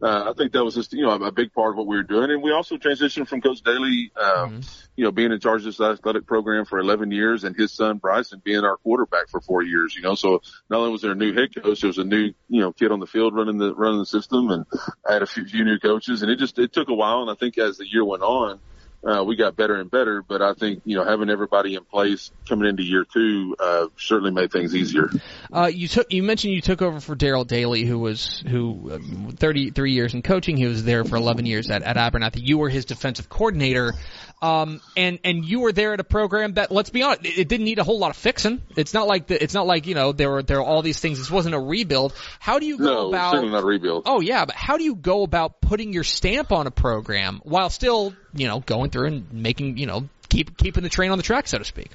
[0.01, 1.95] uh, I think that was just, you know, a, a big part of what we
[1.95, 2.31] were doing.
[2.31, 4.59] And we also transitioned from Coach Daly, um, mm-hmm.
[4.97, 7.97] You know, being in charge of this athletic program for 11 years and his son
[7.97, 10.15] Bryson being our quarterback for four years, you know.
[10.15, 12.73] So not only was there a new head coach, there was a new, you know,
[12.73, 14.65] kid on the field running the running the system, and
[15.07, 17.29] I had a few, few new coaches, and it just it took a while, and
[17.29, 18.59] I think as the year went on,
[19.05, 20.21] uh, we got better and better.
[20.21, 24.31] But I think you know having everybody in place coming into year two uh, certainly
[24.31, 25.09] made things easier.
[25.53, 29.35] Uh, you took you mentioned you took over for Daryl Daly, who was who um,
[29.37, 30.57] 33 years in coaching.
[30.57, 32.41] He was there for 11 years at, at Abernathy.
[32.41, 33.93] You were his defensive coordinator.
[34.39, 37.47] Um, and and you were there at a program that, let's be honest, it, it
[37.47, 38.61] didn't need a whole lot of fixing.
[38.75, 40.99] It's not like the, it's not like you know there were there were all these
[40.99, 41.17] things.
[41.17, 42.13] This wasn't a rebuild.
[42.39, 43.31] How do you go no, about?
[43.31, 44.03] certainly not a rebuild.
[44.05, 47.71] Oh yeah, but how do you go about putting your stamp on a program while
[47.71, 51.23] still you know going through and making you know keep keeping the train on the
[51.23, 51.89] track, so to speak?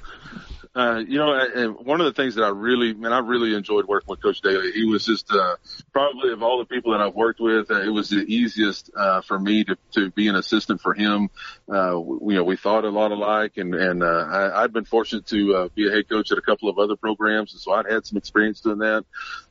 [0.75, 3.85] Uh, you know, and one of the things that I really, man, I really enjoyed
[3.85, 4.71] working with Coach Daly.
[4.71, 5.57] He was just uh,
[5.91, 9.21] probably of all the people that I've worked with, uh, it was the easiest uh,
[9.21, 11.29] for me to to be an assistant for him.
[11.71, 14.83] Uh, we, you know, we thought a lot alike, and and uh, I, I've been
[14.83, 17.71] fortunate to uh, be a head coach at a couple of other programs, and so
[17.71, 19.05] I'd had some experience doing that.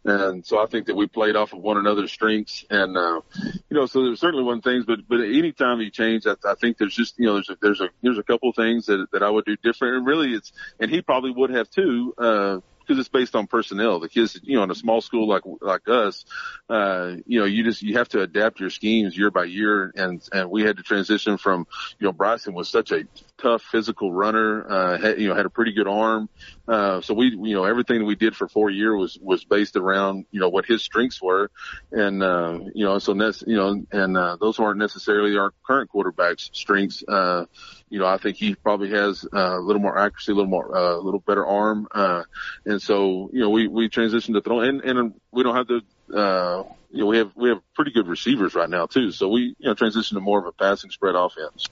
[0.05, 3.77] And so I think that we played off of one another's strengths, and uh, you
[3.77, 6.95] know, so there's certainly one things, but but anytime you change, I, I think there's
[6.95, 9.31] just you know there's a, there's a there's a couple of things that that I
[9.31, 12.15] would do different, and really it's and he probably would have too.
[12.19, 12.59] Uh,
[12.93, 14.01] because it's based on personnel.
[14.01, 16.25] The kids, you know, in a small school like like us,
[16.69, 20.23] uh, you know, you just you have to adapt your schemes year by year, and
[20.33, 21.67] and we had to transition from,
[21.99, 23.05] you know, Bryson was such a
[23.41, 26.29] tough physical runner, uh, had, you know, had a pretty good arm,
[26.69, 30.27] uh, so we, you know, everything we did for four years was was based around,
[30.31, 31.51] you know, what his strengths were,
[31.91, 35.91] and uh, you know, so ne- you know, and uh, those aren't necessarily our current
[35.91, 37.03] quarterback's strengths.
[37.07, 37.47] Uh,
[37.93, 40.75] you know, I think he probably has uh, a little more accuracy, a little more,
[40.75, 41.87] a uh, little better arm.
[41.93, 42.23] Uh,
[42.65, 46.19] and so, you know, we, we transitioned to throw and, and we don't have to,
[46.19, 49.13] uh, you know, we have, we have pretty good receivers right now too.
[49.13, 51.67] So we, you know, transitioned to more of a passing spread offense.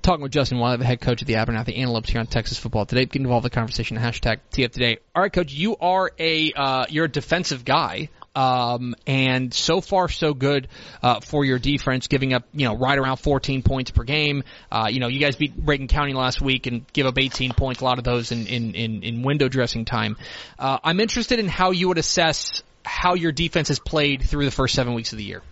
[0.00, 2.86] Talking with Justin Wiley, the head coach of the Abernathy Antelopes here on Texas Football
[2.86, 3.04] Today.
[3.04, 3.98] Get involved in the conversation.
[3.98, 4.98] Hashtag TF Today.
[5.14, 8.08] All right, coach, you are a uh, you're a defensive guy.
[8.34, 10.68] Um, and so far so good
[11.02, 14.44] uh, for your defense, giving up you know right around 14 points per game.
[14.70, 17.80] Uh, you know you guys beat Reagan County last week and give up 18 points,
[17.80, 20.16] a lot of those in in in, in window dressing time.
[20.58, 24.50] Uh, I'm interested in how you would assess how your defense has played through the
[24.50, 25.42] first seven weeks of the year.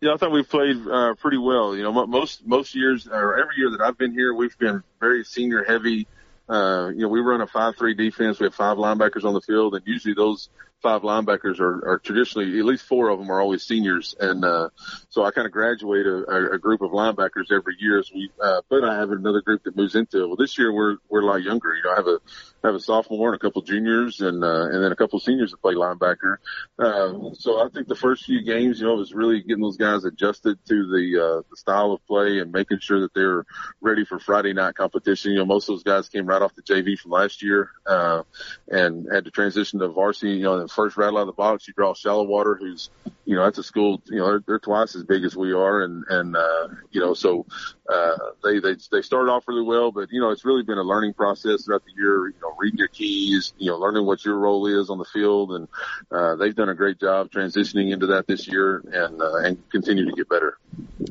[0.00, 1.76] Yeah, I thought we played uh, pretty well.
[1.76, 5.24] You know, most most years or every year that I've been here, we've been very
[5.24, 6.08] senior heavy.
[6.48, 8.40] Uh, you know, we run a five-three defense.
[8.40, 10.48] We have five linebackers on the field, and usually those
[10.82, 14.68] five linebackers are, are traditionally at least four of them are always seniors, and uh,
[15.08, 17.98] so I kind of graduate a, a group of linebackers every year.
[17.98, 20.26] As we, uh, but I have another group that moves into.
[20.26, 21.74] Well, this year we're we're a lot younger.
[21.74, 22.18] You know, I have a
[22.64, 25.60] have a sophomore and a couple juniors, and uh, and then a couple seniors that
[25.60, 26.36] play linebacker.
[26.78, 30.04] Uh, so I think the first few games, you know, was really getting those guys
[30.04, 33.44] adjusted to the uh, the style of play and making sure that they're
[33.80, 35.32] ready for Friday night competition.
[35.32, 38.22] You know, most of those guys came right off the JV from last year, uh,
[38.68, 40.32] and had to transition to varsity.
[40.32, 42.90] You know, the first rattle out of the box, you draw Shallow who's,
[43.24, 44.02] you know, that's a school.
[44.06, 47.14] You know, they're, they're twice as big as we are, and and uh, you know,
[47.14, 47.46] so
[47.88, 50.82] uh, they they they started off really well, but you know, it's really been a
[50.82, 52.28] learning process throughout the year.
[52.28, 55.52] You know, reading your keys, you know, learning what your role is on the field,
[55.52, 55.68] and
[56.10, 60.04] uh, they've done a great job transitioning into that this year, and uh, and continue
[60.08, 60.58] to get better.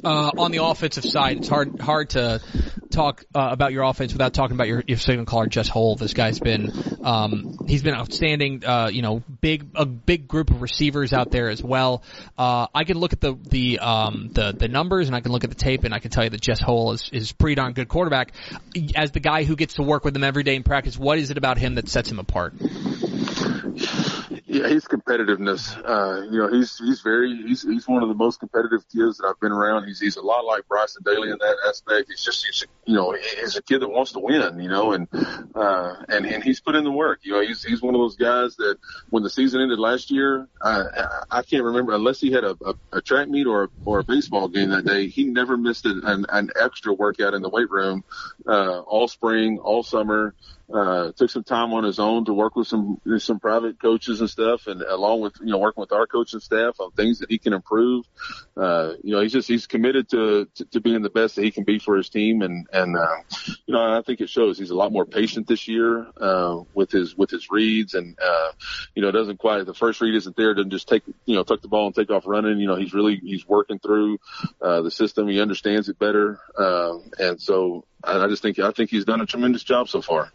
[0.03, 2.41] Uh, on the offensive side, it's hard hard to
[2.91, 5.95] talk uh, about your offense without talking about your your signal caller, Jess Hole.
[5.95, 6.71] This guy's been
[7.03, 8.63] um, he's been outstanding.
[8.65, 12.03] Uh, you know, big a big group of receivers out there as well.
[12.37, 15.43] Uh, I can look at the the um, the the numbers and I can look
[15.43, 17.73] at the tape and I can tell you that Jess Hole is is pretty darn
[17.73, 18.33] good quarterback.
[18.95, 21.31] As the guy who gets to work with him every day in practice, what is
[21.31, 22.53] it about him that sets him apart?
[24.51, 25.77] Yeah, his competitiveness.
[25.77, 29.27] Uh, you know, he's he's very he's he's one of the most competitive kids that
[29.27, 29.87] I've been around.
[29.87, 32.09] He's he's a lot like Bryson Daly in that aspect.
[32.09, 34.59] He's just he's you know he's a kid that wants to win.
[34.59, 35.07] You know, and
[35.55, 37.19] uh, and and he's put in the work.
[37.23, 38.75] You know, he's he's one of those guys that
[39.09, 40.83] when the season ended last year, I
[41.31, 44.49] I can't remember unless he had a, a, a track meet or or a baseball
[44.49, 45.07] game that day.
[45.07, 48.03] He never missed an an, an extra workout in the weight room
[48.45, 50.35] uh, all spring, all summer
[50.73, 54.29] uh, took some time on his own to work with some some private coaches and
[54.29, 57.37] stuff, and along with you know working with our coaching staff on things that he
[57.37, 58.05] can improve.
[58.55, 61.51] Uh, you know, he's just he's committed to, to to being the best that he
[61.51, 63.17] can be for his team, and and uh,
[63.65, 64.57] you know I think it shows.
[64.57, 68.51] He's a lot more patient this year uh, with his with his reads, and uh,
[68.95, 70.53] you know doesn't quite the first read isn't there.
[70.53, 72.59] Doesn't just take you know tuck the ball and take off running.
[72.59, 74.19] You know he's really he's working through
[74.61, 75.27] uh, the system.
[75.27, 79.25] He understands it better, uh, and so I just think I think he's done a
[79.25, 80.31] tremendous job so far.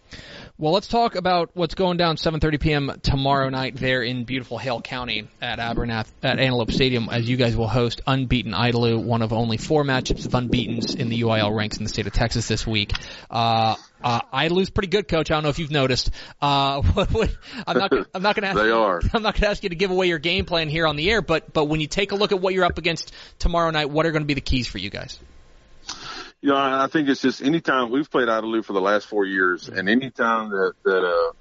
[0.59, 2.93] Well, let's talk about what's going down 7:30 p.m.
[3.03, 7.55] tomorrow night there in beautiful Hale County at Abernath at Antelope Stadium, as you guys
[7.55, 11.77] will host unbeaten Idalou, one of only four matchups of unbeaten's in the UIL ranks
[11.77, 12.93] in the state of Texas this week.
[13.31, 15.31] Uh, uh, Idalou's pretty good, coach.
[15.31, 16.11] I don't know if you've noticed.
[16.41, 16.81] Uh,
[17.67, 17.93] I'm not.
[18.15, 18.49] I'm not going to.
[18.49, 18.57] ask.
[18.57, 19.01] they are.
[19.13, 21.11] I'm not going to ask you to give away your game plan here on the
[21.11, 23.91] air, but but when you take a look at what you're up against tomorrow night,
[23.91, 25.19] what are going to be the keys for you guys?
[26.43, 29.69] You know, I think it's just anytime we've played Idalou for the last four years,
[29.69, 31.33] and anytime that that uh,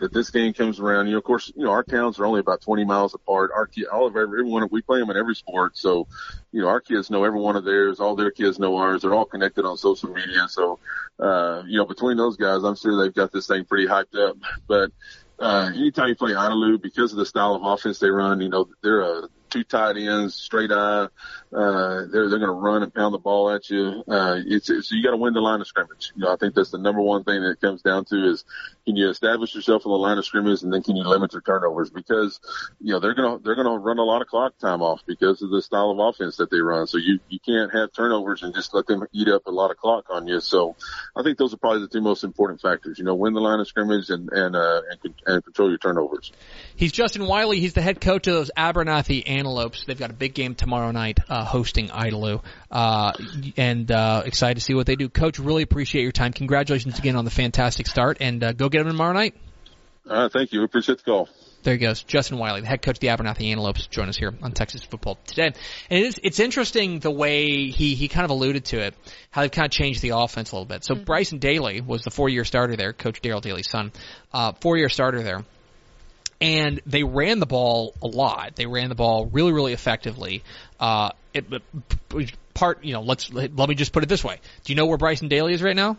[0.00, 2.40] that this game comes around, you know, of course, you know, our towns are only
[2.40, 3.50] about 20 miles apart.
[3.54, 5.76] Our kid, all of every, everyone, we play them in every sport.
[5.76, 6.06] So,
[6.52, 8.00] you know, our kids know every one of theirs.
[8.00, 9.02] All their kids know ours.
[9.02, 10.46] They're all connected on social media.
[10.48, 10.78] So,
[11.18, 14.36] uh, you know, between those guys, I'm sure they've got this thing pretty hyped up.
[14.66, 14.90] But,
[15.38, 18.68] uh, anytime you play Idalou, because of the style of offense they run, you know,
[18.82, 21.04] they're a two tight ends, straight eye.
[21.52, 24.02] Uh, they're they're going to run and pound the ball at you.
[24.08, 26.12] Uh, it's, it's you got to win the line of scrimmage.
[26.16, 28.44] You know, I think that's the number one thing that it comes down to is
[28.84, 31.42] can you establish yourself in the line of scrimmage and then can you limit your
[31.42, 32.40] turnovers because
[32.80, 35.50] you know they're gonna they're gonna run a lot of clock time off because of
[35.50, 36.86] the style of offense that they run.
[36.86, 39.76] So you you can't have turnovers and just let them eat up a lot of
[39.76, 40.40] clock on you.
[40.40, 40.76] So
[41.16, 42.98] I think those are probably the two most important factors.
[42.98, 46.32] You know, win the line of scrimmage and and uh, and, and control your turnovers.
[46.76, 47.60] He's Justin Wiley.
[47.60, 49.84] He's the head coach of those Abernathy Antelopes.
[49.86, 53.12] They've got a big game tomorrow night uh, hosting Idalou, uh,
[53.56, 55.08] and uh, excited to see what they do.
[55.08, 56.32] Coach, really appreciate your time.
[56.32, 59.34] Congratulations again on the fantastic start, and uh, go get them tomorrow night.
[60.08, 60.60] All right, thank you.
[60.60, 61.28] We appreciate the call.
[61.62, 64.34] There he goes, Justin Wiley, the head coach of the Abernathy Antelopes, join us here
[64.42, 65.46] on Texas Football today.
[65.88, 68.94] And it is, it's interesting the way he, he kind of alluded to it,
[69.30, 70.84] how they've kind of changed the offense a little bit.
[70.84, 71.04] So mm-hmm.
[71.04, 73.92] Bryson Daly was the four-year starter there, Coach Daryl Daly's son,
[74.34, 75.44] uh, four-year starter there
[76.40, 78.56] and they ran the ball a lot.
[78.56, 80.42] They ran the ball really, really effectively.
[80.78, 81.46] Uh, it,
[82.52, 84.40] part, you know, let's let me just put it this way.
[84.64, 85.96] Do you know where Bryson Daly is right now?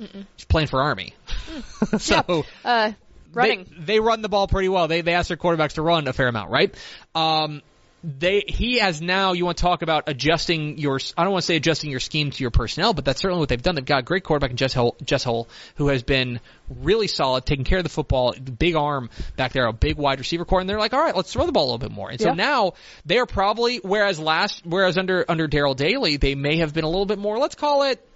[0.00, 0.26] Mm-mm.
[0.36, 1.14] He's playing for Army.
[1.48, 2.00] Mm.
[2.28, 2.70] so yeah.
[2.70, 2.92] uh,
[3.32, 3.66] running.
[3.70, 4.88] They, they, run the ball pretty well.
[4.88, 6.74] They they ask their quarterbacks to run a fair amount, right?
[7.14, 7.62] Um,
[8.04, 11.46] they he has now you want to talk about adjusting your I don't want to
[11.46, 13.74] say adjusting your scheme to your personnel, but that's certainly what they've done.
[13.74, 17.46] They've got a great quarterback in Jess Hull, Jess Hole who has been really solid,
[17.46, 20.68] taking care of the football, big arm back there, a big wide receiver core, and
[20.68, 22.10] they're like, all right, let's throw the ball a little bit more.
[22.10, 22.34] And so yeah.
[22.34, 22.72] now
[23.04, 26.90] they are probably whereas last whereas under under Daryl Daly they may have been a
[26.90, 27.38] little bit more.
[27.38, 28.06] Let's call it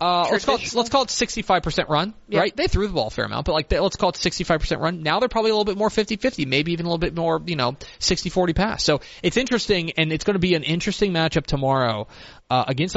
[0.00, 2.40] uh, let's call it let's call it 65% run, yeah.
[2.40, 2.56] right?
[2.56, 5.02] They threw the ball a fair amount, but like they, let's call it 65% run.
[5.02, 7.56] Now they're probably a little bit more 50-50, maybe even a little bit more, you
[7.56, 8.84] know, 60-40 pass.
[8.84, 12.08] So it's interesting, and it's going to be an interesting matchup tomorrow
[12.48, 12.96] uh, against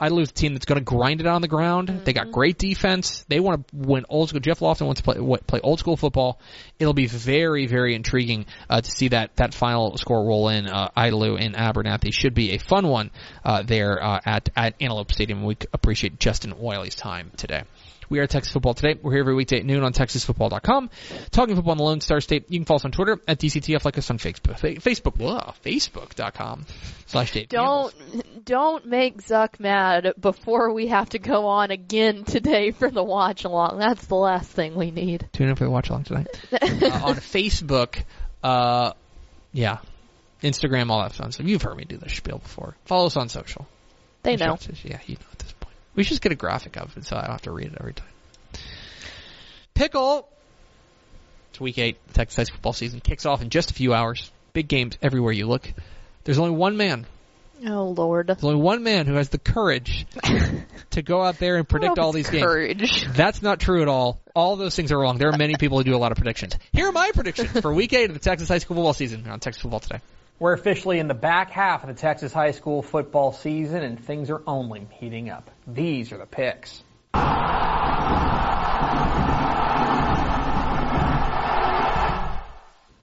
[0.00, 0.20] Idalou.
[0.20, 1.88] Idalou a team that's going to grind it on the ground.
[1.88, 2.04] Mm-hmm.
[2.04, 3.24] They got great defense.
[3.28, 4.40] They want to win old school.
[4.40, 6.40] Jeff Lofton wants to play play old school football.
[6.78, 10.66] It'll be very very intriguing uh, to see that that final score roll in.
[10.66, 13.10] Uh, Idalou in Abernathy should be a fun one
[13.44, 15.44] uh, there uh, at at Antelope Stadium.
[15.44, 17.64] We appreciate Justin Wiley's time today.
[18.10, 18.98] We are Texas Football Today.
[19.00, 20.90] We're here every weekday at noon on TexasFootball.com.
[21.30, 22.50] Talking football in the Lone Star State.
[22.50, 23.84] You can follow us on Twitter at DCTF.
[23.84, 24.58] Like us on Facebook.
[24.58, 25.14] Facebook.
[25.14, 26.66] Blah, Facebook.com
[27.06, 32.72] slash Dave Don't, don't make Zuck mad before we have to go on again today
[32.72, 33.78] for the watch along.
[33.78, 35.28] That's the last thing we need.
[35.32, 36.26] Tune in for the watch along tonight.
[36.52, 36.56] uh,
[37.04, 38.02] on Facebook,
[38.42, 38.92] uh,
[39.52, 39.78] yeah.
[40.42, 41.46] Instagram, all that fun stuff.
[41.46, 42.74] You've heard me do this spiel before.
[42.86, 43.68] Follow us on social.
[44.24, 44.58] They know.
[44.82, 45.54] Yeah, you know this.
[45.94, 47.76] We should just get a graphic of it so I don't have to read it
[47.78, 48.06] every time.
[49.74, 50.28] Pickle.
[51.50, 51.98] It's week eight.
[52.08, 54.30] The Texas high school football season kicks off in just a few hours.
[54.52, 55.72] Big games everywhere you look.
[56.24, 57.06] There's only one man.
[57.66, 58.28] Oh Lord.
[58.28, 60.06] There's only one man who has the courage
[60.90, 62.44] to go out there and predict all these games.
[62.44, 62.78] courage.
[62.78, 63.16] games.
[63.16, 64.20] That's not true at all.
[64.34, 65.18] All those things are wrong.
[65.18, 66.56] There are many people who do a lot of predictions.
[66.72, 69.40] Here are my predictions for week eight of the Texas high school football season on
[69.40, 70.00] Texas Football Today.
[70.38, 74.30] We're officially in the back half of the Texas high school football season, and things
[74.30, 75.50] are only heating up.
[75.74, 76.82] These are the picks.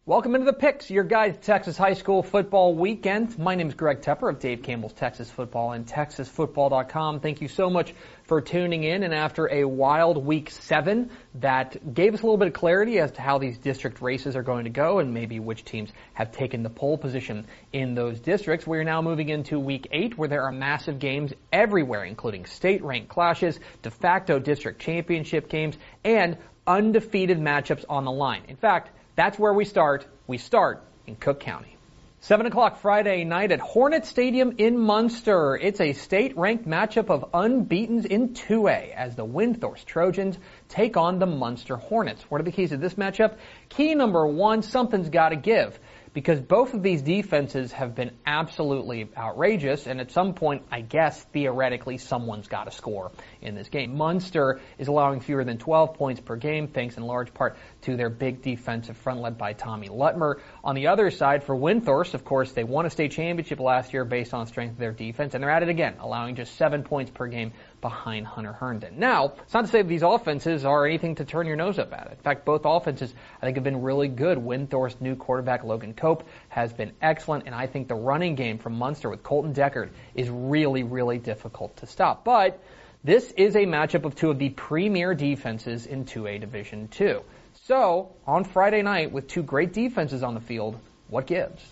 [0.08, 3.38] Welcome into the picks, your guide to Texas high school football weekend.
[3.38, 7.20] My name is Greg Tepper of Dave Campbell's Texas Football and TexasFootball.com.
[7.20, 7.94] Thank you so much
[8.24, 9.04] for tuning in.
[9.04, 13.12] And after a wild week seven that gave us a little bit of clarity as
[13.12, 16.64] to how these district races are going to go and maybe which teams have taken
[16.64, 20.44] the pole position in those districts, we are now moving into week eight where there
[20.44, 27.40] are massive games everywhere, including state ranked clashes, de facto district championship games, and undefeated
[27.40, 28.44] matchups on the line.
[28.48, 30.08] In fact, that's where we start.
[30.28, 31.76] We start in Cooke County.
[32.20, 35.58] 7 o'clock Friday night at Hornet Stadium in Muenster.
[35.60, 40.38] It's a state-ranked matchup of unbeatens in 2A as the Windthorst Trojans
[40.70, 42.24] take on the Muenster Hornets.
[42.30, 43.38] What are the keys to this matchup?
[43.70, 45.80] Key number one, something's got to give
[46.18, 51.22] because both of these defenses have been absolutely outrageous, and at some point, I guess,
[51.26, 53.96] theoretically, someone's got to score in this game.
[53.96, 58.10] Muenster is allowing fewer than 12 points per game, thanks in large part to their
[58.10, 60.40] big defensive front led by Tommy Lutmer.
[60.64, 64.04] On the other side, for Windthorst, of course, they won a state championship last year
[64.04, 66.82] based on the strength of their defense, and they're at it again, allowing just seven
[66.82, 69.00] points per game behind Hunter Herndon.
[69.00, 72.12] Now, it's not to say these offenses are anything to turn your nose up at.
[72.12, 74.38] In fact, both offenses, I think, have been really good.
[74.38, 78.78] Windthorst's new quarterback, Logan Cope, has been excellent, and I think the running game from
[78.78, 82.24] Muenster with Colton Deckard is really, really difficult to stop.
[82.24, 82.62] But
[83.04, 87.22] this is a matchup of two of the premier defenses in 2A Division 2.
[87.66, 91.64] So, on Friday night, with two great defenses on the field, what gives?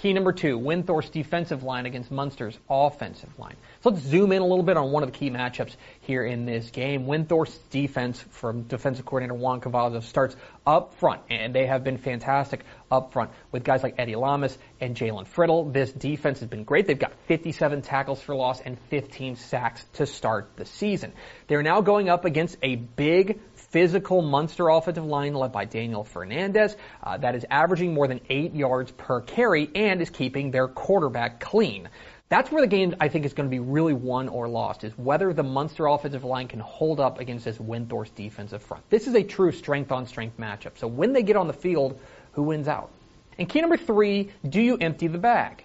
[0.00, 3.56] Key number two, Windthorst's defensive line against Muenster's offensive line.
[3.82, 6.46] So let's zoom in a little bit on one of the key matchups here in
[6.46, 7.04] this game.
[7.04, 10.36] Windthorst's defense from defensive coordinator Juan Cavazos starts
[10.66, 14.96] up front, and they have been fantastic up front with guys like Eddie Lamas and
[14.96, 15.70] Jalen Friddle.
[15.70, 16.86] This defense has been great.
[16.86, 21.12] They've got 57 tackles for loss and 15 sacks to start the season.
[21.46, 23.38] They're now going up against a big
[23.70, 28.54] physical Muenster offensive line led by Daniel Fernandez uh, that is averaging more than eight
[28.54, 31.88] yards per carry and is keeping their quarterback clean.
[32.28, 34.96] That's where the game I think is going to be really won or lost is
[34.96, 38.88] whether the Muenster offensive line can hold up against this Windthorst defensive front.
[38.88, 40.78] This is a true strength on strength matchup.
[40.78, 41.98] So when they get on the field,
[42.32, 42.90] who wins out?
[43.38, 45.64] And key number three, do you empty the bag?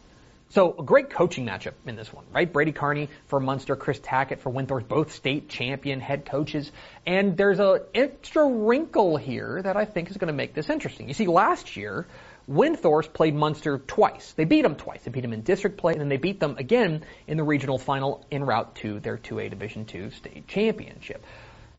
[0.55, 2.51] So a great coaching matchup in this one, right?
[2.51, 6.71] Brady Carney for Muenster, Chris Tackett for Windthorst, both state champion head coaches.
[7.05, 11.09] And there's an extra wrinkle here that I think is going to make this interesting.
[11.09, 12.07] You see, last year,
[12.49, 14.31] Windthorst played Muenster twice.
[14.31, 15.03] They beat them twice.
[15.03, 17.77] They beat them in district play, and then they beat them again in the regional
[17.77, 21.21] final en route to their 2A Division II state championship.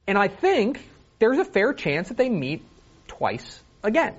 [0.07, 0.87] And I think
[1.19, 2.63] there's a fair chance that they meet
[3.09, 4.17] twice again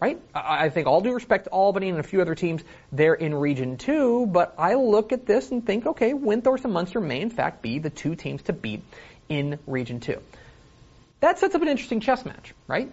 [0.00, 0.20] right?
[0.34, 3.78] I think all due respect to Albany and a few other teams, they're in Region
[3.78, 7.62] 2, but I look at this and think, okay, Windthorst and Muenster may in fact
[7.62, 8.82] be the two teams to beat
[9.28, 10.20] in Region 2.
[11.20, 12.90] That sets up an interesting chess match, right?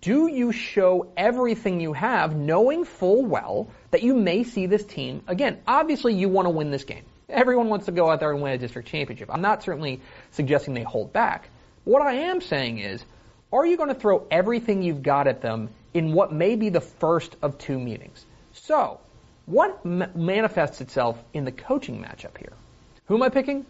[0.00, 5.22] Do you show everything you have knowing full well that you may see this team
[5.26, 5.60] again?
[5.66, 7.02] Obviously, you want to win this game.
[7.28, 9.28] Everyone wants to go out there and win a district championship.
[9.30, 11.48] I'm not certainly suggesting they hold back.
[11.84, 13.04] What I am saying is,
[13.52, 16.80] are you going to throw everything you've got at them in what may be the
[16.80, 18.26] first of two meetings.
[18.52, 19.00] So,
[19.46, 22.52] what m- manifests itself in the coaching matchup here?
[23.06, 23.64] Who am I picking?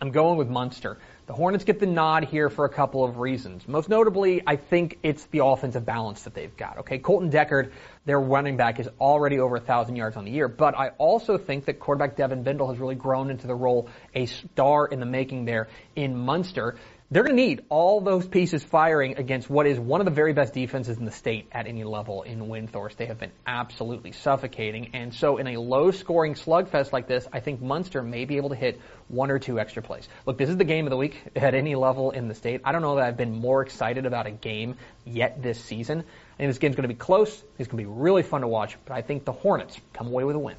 [0.00, 0.96] I'm going with Muenster.
[1.26, 3.68] The Hornets get the nod here for a couple of reasons.
[3.68, 6.78] Most notably, I think it's the offensive balance that they've got.
[6.78, 7.70] Okay, Colton Deckard,
[8.04, 11.38] their running back, is already over a thousand yards on the year, but I also
[11.38, 15.06] think that quarterback Devin Bindle has really grown into the role, a star in the
[15.06, 16.76] making there in Muenster
[17.12, 20.32] they're going to need all those pieces firing against what is one of the very
[20.32, 22.96] best defenses in the state at any level in Windthorst.
[22.96, 24.94] They have been absolutely suffocating.
[24.94, 28.48] And so in a low scoring slugfest like this, I think Muenster may be able
[28.48, 30.08] to hit one or two extra plays.
[30.24, 32.62] Look, this is the game of the week at any level in the state.
[32.64, 35.98] I don't know that I've been more excited about a game yet this season.
[35.98, 37.30] I think this game's going to be close.
[37.58, 40.24] It's going to be really fun to watch, but I think the Hornets come away
[40.24, 40.56] with a win.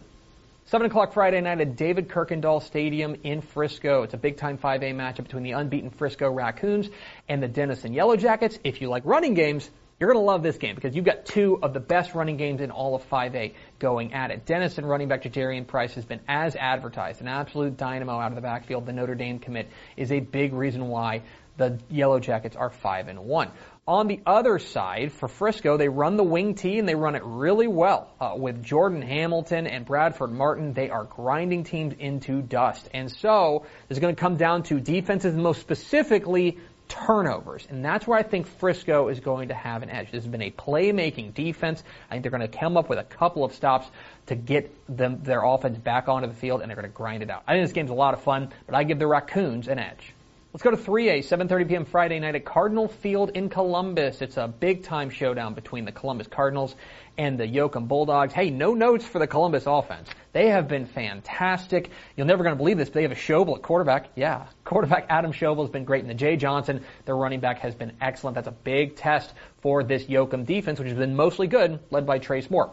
[0.66, 4.04] 7 o'clock Friday night at David Kirkendall Stadium in Frisco.
[4.04, 6.90] It's a big time 5A matchup between the unbeaten Frisco Raccoons
[7.28, 8.58] and the Denison Yellow Jackets.
[8.64, 11.60] If you like running games, you're going to love this game because you've got two
[11.62, 14.46] of the best running games in all of 5A going at it.
[14.46, 18.42] Denison running back Jadarian Price has been as advertised, an absolute dynamo out of the
[18.42, 18.86] backfield.
[18.86, 21.24] The Notre Dame commit is a big reason why
[21.58, 23.52] the Yellow Jackets are 5 and 1.
[23.86, 27.24] On the other side, for Frisco, they run the wing T and they run it
[27.26, 28.10] really well.
[28.18, 32.90] Uh, with Jordan Hamilton and Bradford Martin, they are grinding teams into dust.
[32.94, 37.68] And so, it's going to come down to defenses, most specifically turnovers.
[37.70, 40.12] And that's where I think Frisco is going to have an edge.
[40.12, 41.84] This has been a playmaking defense.
[42.10, 43.88] I think they're going to come up with a couple of stops
[44.28, 47.30] to get them, their offense back onto the field and they're going to grind it
[47.30, 47.44] out.
[47.46, 50.13] I think this game's a lot of fun, but I give the Raccoons an edge.
[50.54, 51.84] Let's go to 3A, 7:30 p.m.
[51.84, 54.22] Friday night at Cardinal Field in Columbus.
[54.22, 56.76] It's a big time showdown between the Columbus Cardinals
[57.18, 58.36] and the Yoakum Bulldogs.
[58.36, 60.10] Hey, no notes for the Columbus offense.
[60.32, 61.90] They have been fantastic.
[62.16, 64.10] You're never going to believe this, but they have a Schobel at quarterback.
[64.16, 67.74] Yeah, quarterback Adam Schobel has been great, and the Jay Johnson, their running back, has
[67.74, 68.36] been excellent.
[68.36, 72.20] That's a big test for this Yoakum defense, which has been mostly good, led by
[72.20, 72.72] Trace Moore.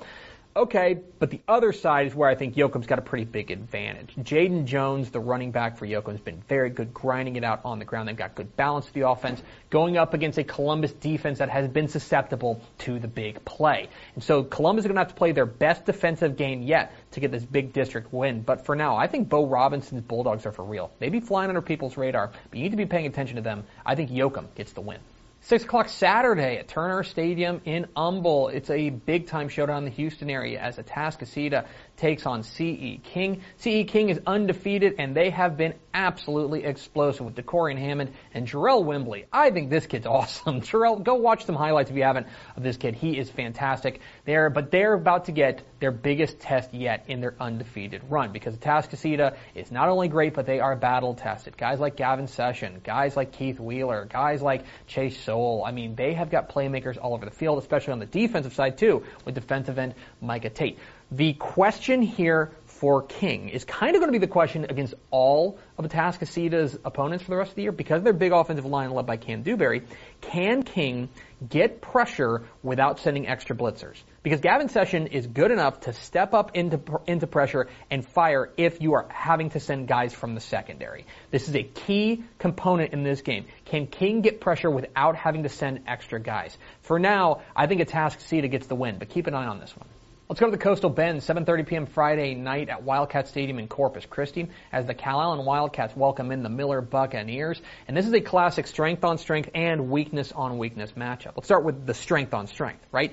[0.57, 4.13] Okay, but the other side is where I think Yoakum's got a pretty big advantage.
[4.17, 7.79] Jaden Jones, the running back for Yoakum, has been very good grinding it out on
[7.79, 8.09] the ground.
[8.09, 9.41] They've got good balance to the offense,
[9.71, 13.89] going up against a Columbus defense that has been susceptible to the big play.
[14.17, 17.21] And so Columbus is going to have to play their best defensive game yet to
[17.21, 18.43] get this big district win.
[18.43, 20.91] But for now, I think Bo Robinson's Bulldogs are for real.
[21.01, 23.63] Maybe flying under people's radar, but you need to be paying attention to them.
[23.87, 24.99] I think Yoakum gets the win.
[25.43, 28.49] 6 o'clock Saturday at Turner Stadium in Humble.
[28.49, 31.67] It's a big time showdown in the Houston area as Atascocita
[32.01, 33.01] takes on C.E.
[33.05, 33.43] King.
[33.59, 33.85] C.E.
[33.85, 39.27] King is undefeated, and they have been absolutely explosive with DeCorian Hammond and Jarrell Wimbley.
[39.33, 40.63] I think this kid's awesome.
[40.63, 42.27] Jarrell, go watch some highlights if you haven't
[42.57, 42.95] of this kid.
[42.95, 44.01] He is fantastic.
[44.25, 48.57] There, but they're about to get their biggest test yet in their undefeated run because
[48.57, 51.57] Atascocita is not only great, but they are battle tested.
[51.57, 55.65] Guys like Gavin Session, guys like Keith Wheeler, guys like Chase Soul.
[55.67, 58.79] I mean, they have got playmakers all over the field, especially on the defensive side
[58.79, 60.79] too, with defensive end Micah Tate.
[61.13, 65.59] The question here for King is kind of going to be the question against all
[65.77, 69.07] of Atascocita's opponents for the rest of the year because their big offensive line led
[69.07, 69.83] by Cam Dewberry.
[70.21, 71.09] Can King
[71.47, 73.97] get pressure without sending extra blitzers?
[74.23, 78.81] Because Gavin Session is good enough to step up into into pressure and fire if
[78.81, 81.07] you are having to send guys from the secondary.
[81.33, 83.47] This is a key component in this game.
[83.65, 86.57] Can King get pressure without having to send extra guys?
[86.83, 89.89] For now, I think Atascocita gets the win, but keep an eye on this one.
[90.31, 91.87] Let's go to the Coastal Bend, 7:30 p.m.
[91.87, 96.49] Friday night at Wildcat Stadium in Corpus Christi, as the Calallen Wildcats welcome in the
[96.49, 97.61] Miller Buccaneers.
[97.89, 101.33] And this is a classic strength on strength and weakness on weakness matchup.
[101.35, 103.13] Let's start with the strength on strength, right?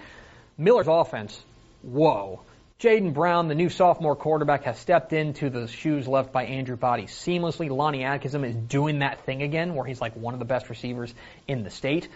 [0.60, 1.44] Miller's offense,
[1.82, 2.42] whoa.
[2.80, 7.08] Jaden Brown, the new sophomore quarterback, has stepped into the shoes left by Andrew Body
[7.08, 7.76] seamlessly.
[7.76, 11.12] Lonnie Atkinson is doing that thing again, where he's like one of the best receivers
[11.48, 12.10] in the state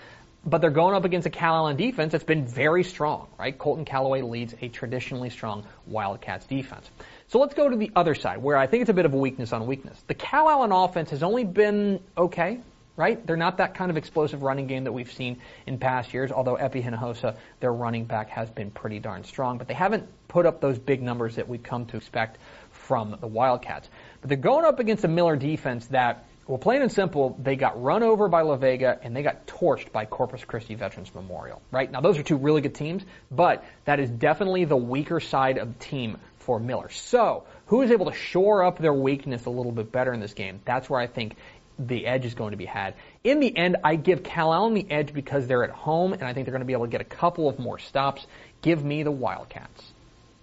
[0.44, 3.56] but they're going up against a Calallen defense that's been very strong, right?
[3.56, 6.90] Colton Calloway leads a traditionally strong Wildcats defense.
[7.28, 9.18] So let's go to the other side, where I think it's a bit of a
[9.18, 10.02] weakness on weakness.
[10.08, 12.60] The Calallen offense has only been okay,
[12.98, 13.26] right?
[13.26, 16.56] They're not that kind of explosive running game that we've seen in past years, although
[16.56, 20.60] Epi Hinojosa, their running back, has been pretty darn strong, but they haven't put up
[20.60, 22.40] those big numbers that we've come to expect
[22.72, 23.88] from the Wildcats.
[24.22, 27.82] But they're going up against a Miller defense that well, plain and simple, they got
[27.82, 31.62] run over by La Vega and they got torched by Corpus Christi Veterans Memorial.
[31.72, 35.58] Right now, those are two really good teams, but that is definitely the weaker side
[35.58, 36.90] of the team for Miller.
[36.90, 40.34] So, who is able to shore up their weakness a little bit better in this
[40.34, 40.60] game?
[40.66, 41.38] That's where I think
[41.80, 42.96] the edge is going to be had.
[43.24, 46.46] In the end, I give Calallen the edge because they're at home, and I think
[46.46, 48.28] they're going to be able to get a couple of more stops.
[48.62, 49.91] Give me the Wildcats.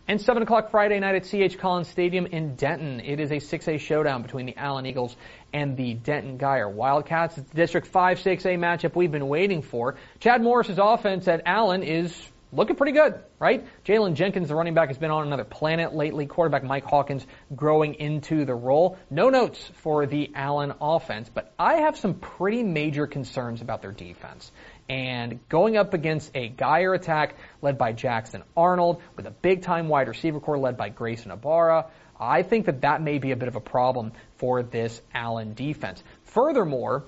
[0.09, 1.59] And 7 o'clock Friday night at C.H.
[1.59, 3.01] Collins Stadium in Denton.
[3.01, 5.15] It is a 6A showdown between the Allen Eagles
[5.53, 7.37] and the Denton Guyer Wildcats.
[7.37, 9.97] It's the District 5 6A matchup we've been waiting for.
[10.19, 13.67] Chad Morris's offense at Allen is looking pretty good, right?
[13.85, 16.25] Jalen Jenkins, the running back, has been on another planet lately.
[16.25, 18.97] Quarterback Mike Hawkins growing into the role.
[19.11, 23.93] No notes for the Allen offense, but I have some pretty major concerns about their
[23.93, 24.53] defense.
[24.89, 29.89] And going up against a Guyer attack led by Jackson Arnold with a big time
[29.89, 31.87] wide receiver core led by Grayson Ibarra,
[32.19, 36.03] I think that that may be a bit of a problem for this Allen defense.
[36.25, 37.05] Furthermore,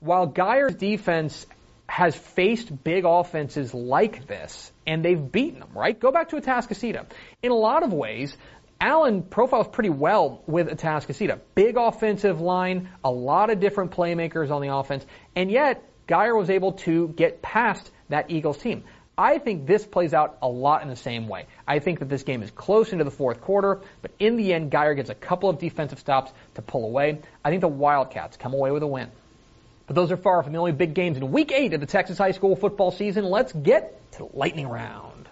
[0.00, 1.46] while Guyer's defense
[1.88, 5.98] has faced big offenses like this, and they've beaten them, right?
[5.98, 7.06] Go back to Atascocita.
[7.42, 8.36] In a lot of ways,
[8.80, 11.40] Allen profiles pretty well with Atascocita.
[11.54, 15.04] Big offensive line, a lot of different playmakers on the offense,
[15.36, 18.84] and yet Guyer was able to get past that Eagles team.
[19.16, 21.46] I think this plays out a lot in the same way.
[21.68, 24.72] I think that this game is close into the fourth quarter, but in the end,
[24.72, 27.20] Guyer gets a couple of defensive stops to pull away.
[27.44, 29.10] I think the Wildcats come away with a win.
[29.86, 32.18] But those are far from the only big games in week eight of the Texas
[32.18, 33.24] high school football season.
[33.24, 35.28] Let's get to lightning round.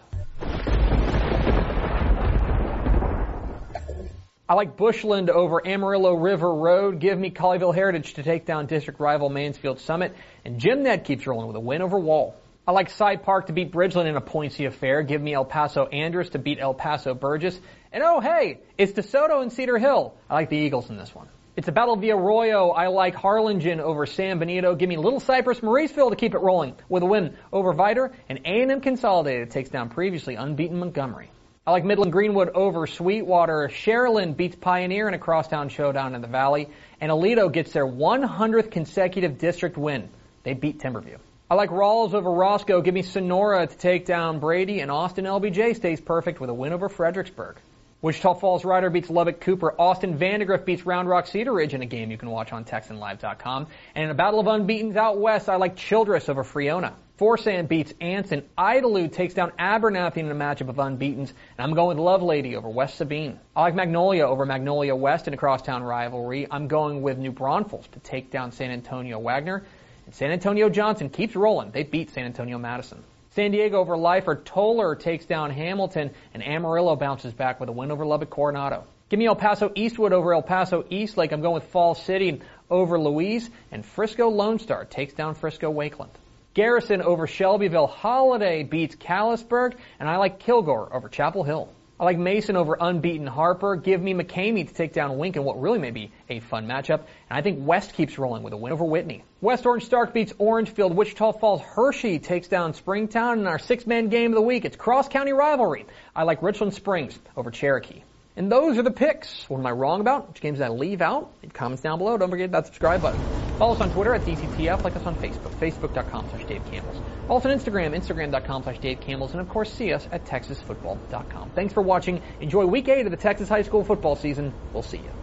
[4.53, 6.99] I like Bushland over Amarillo River Road.
[6.99, 10.15] Give me Colleyville Heritage to take down district rival Mansfield Summit.
[10.45, 12.37] And Jim Ned keeps rolling with a win over Wall.
[12.69, 15.01] I like Cy Park to beat Bridgeland in a pointsy affair.
[15.05, 17.59] Give me El Paso Andress to beat El Paso Burgess.
[17.95, 20.13] And oh hey, it's DeSoto and Cedar Hill.
[20.29, 21.29] I like the Eagles in this one.
[21.57, 22.73] It's a battle of the Arroyo.
[22.73, 24.75] I like Harlingen over San Benito.
[24.75, 28.13] Give me Little Cypress, Mauriceville to keep it rolling with a win over Vidor.
[28.29, 31.31] And A&M Consolidated takes down previously unbeaten Montgomery.
[31.65, 33.71] I like Midland Greenwood over Sweetwater.
[33.73, 36.69] Sharyland beats Pioneer in a crosstown showdown in the Valley.
[37.01, 40.09] And Aledo gets their 100th consecutive district win.
[40.43, 41.19] They beat Timberview.
[41.49, 42.81] I like Rawls over Roscoe.
[42.81, 44.81] Give me Sonora to take down Brady.
[44.81, 47.59] And Austin LBJ stays perfect with a win over Fredericksburg.
[48.01, 49.73] Wichita Falls Rider beats Lubbock Cooper.
[49.81, 53.69] Austin Vandegrift beats Round Rock Cedar Ridge in a game you can watch on TexanLive.com.
[53.95, 56.97] And in a battle of unbeatens out west, I like Childress over Friona.
[57.19, 58.43] Forsan beats Anson.
[58.57, 61.31] Idalou takes down Abernathy in a matchup of unbeatens.
[61.31, 63.39] And I'm going with Lovelady over West Sabine.
[63.55, 66.47] I like Magnolia over Magnolia West in a crosstown rivalry.
[66.51, 69.63] I'm going with New Braunfels to take down San Antonio Wagner.
[70.07, 71.71] And San Antonio Johnson keeps rolling.
[71.71, 73.05] They beat San Antonio Madison.
[73.35, 74.37] San Diego over Lifer.
[74.37, 78.85] Tolar takes down Hamilton, and Amarillo bounces back with a win over Lubbock Coronado.
[79.09, 81.33] Give me El Paso Eastwood over El Paso Eastlake.
[81.33, 82.41] I'm going with Falls City
[82.71, 86.11] over Louise, and Frisco Lone Star takes down Frisco Wakeland.
[86.55, 87.87] Garrison over Shelbyville.
[87.87, 91.73] Holliday beats Callisburg, and I like Kilgore over Chapel Hill.
[91.99, 93.77] I like Mason over unbeaten Harper.
[93.77, 97.03] Give me McCamey to take down Wink in what really may be a fun matchup.
[97.31, 99.23] And I think West keeps rolling with a win over Whitney.
[99.41, 100.97] West Orange Stark beats Orangefield.
[100.97, 104.65] Wichita Falls Hirschi takes down Springtown in our six-man game of the week.
[104.65, 105.87] It's cross-county rivalry.
[106.15, 108.03] I like Richland Springs over Cherokee.
[108.37, 109.49] And those are the picks.
[109.51, 110.29] What am I wrong about?
[110.29, 111.35] Which games did I leave out?
[111.43, 112.17] Leave comments down below.
[112.17, 113.27] Don't forget that subscribe button.
[113.59, 114.85] Follow us on Twitter at DCTF.
[114.85, 117.03] Like us on Facebook, facebook.com slash Dave Campbell's.
[117.29, 119.33] Also on Instagram, instagram.com slash Dave Campbell's.
[119.33, 121.51] And of course, see us at texasfootball.com.
[121.51, 122.23] Thanks for watching.
[122.41, 124.55] Enjoy week eight of the Texas high school football season.
[124.73, 125.22] We'll see you.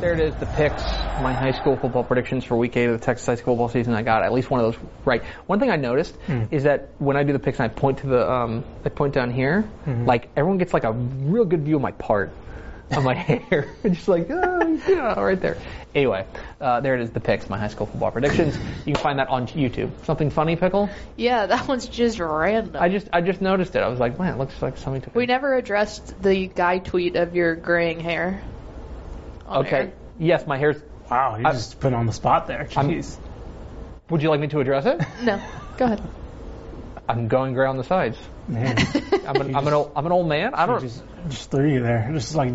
[0.00, 0.82] There it is, the picks,
[1.22, 3.94] my high school football predictions for week eight of the Texas high school football season.
[3.94, 5.22] I got at least one of those right.
[5.46, 6.44] One thing I noticed Hmm.
[6.50, 9.14] is that when I do the picks and I point to the, um, I point
[9.14, 10.04] down here, Mm-hmm.
[10.06, 12.30] like everyone gets like a real good view of my part
[12.94, 13.68] on my hair.
[13.84, 15.56] just like, oh, yeah, right there.
[15.94, 16.26] Anyway,
[16.60, 18.58] uh, there it is, the picks, my high school football predictions.
[18.84, 19.90] You can find that on YouTube.
[20.04, 20.90] Something funny, Pickle?
[21.16, 22.76] Yeah, that one's just random.
[22.82, 23.78] I just, I just noticed it.
[23.78, 27.16] I was like, man, it looks like something to we never addressed the guy tweet
[27.16, 28.42] of your graying hair.
[29.46, 29.76] On Okay.
[29.76, 29.92] air.
[30.18, 30.76] Yes, my hair's,
[31.10, 32.66] Wow, you I- just put on the spot there.
[32.76, 33.16] I'm- Jeez.
[34.10, 35.00] would you like me to address it?
[35.22, 35.40] No,
[35.76, 36.00] go ahead.
[37.08, 38.16] I'm going gray on the sides.
[38.48, 38.76] Man,
[39.26, 40.54] I'm an, I'm an old, I'm an old man.
[40.54, 40.80] I don't.
[40.80, 42.10] just just threw you there.
[42.12, 42.52] Just like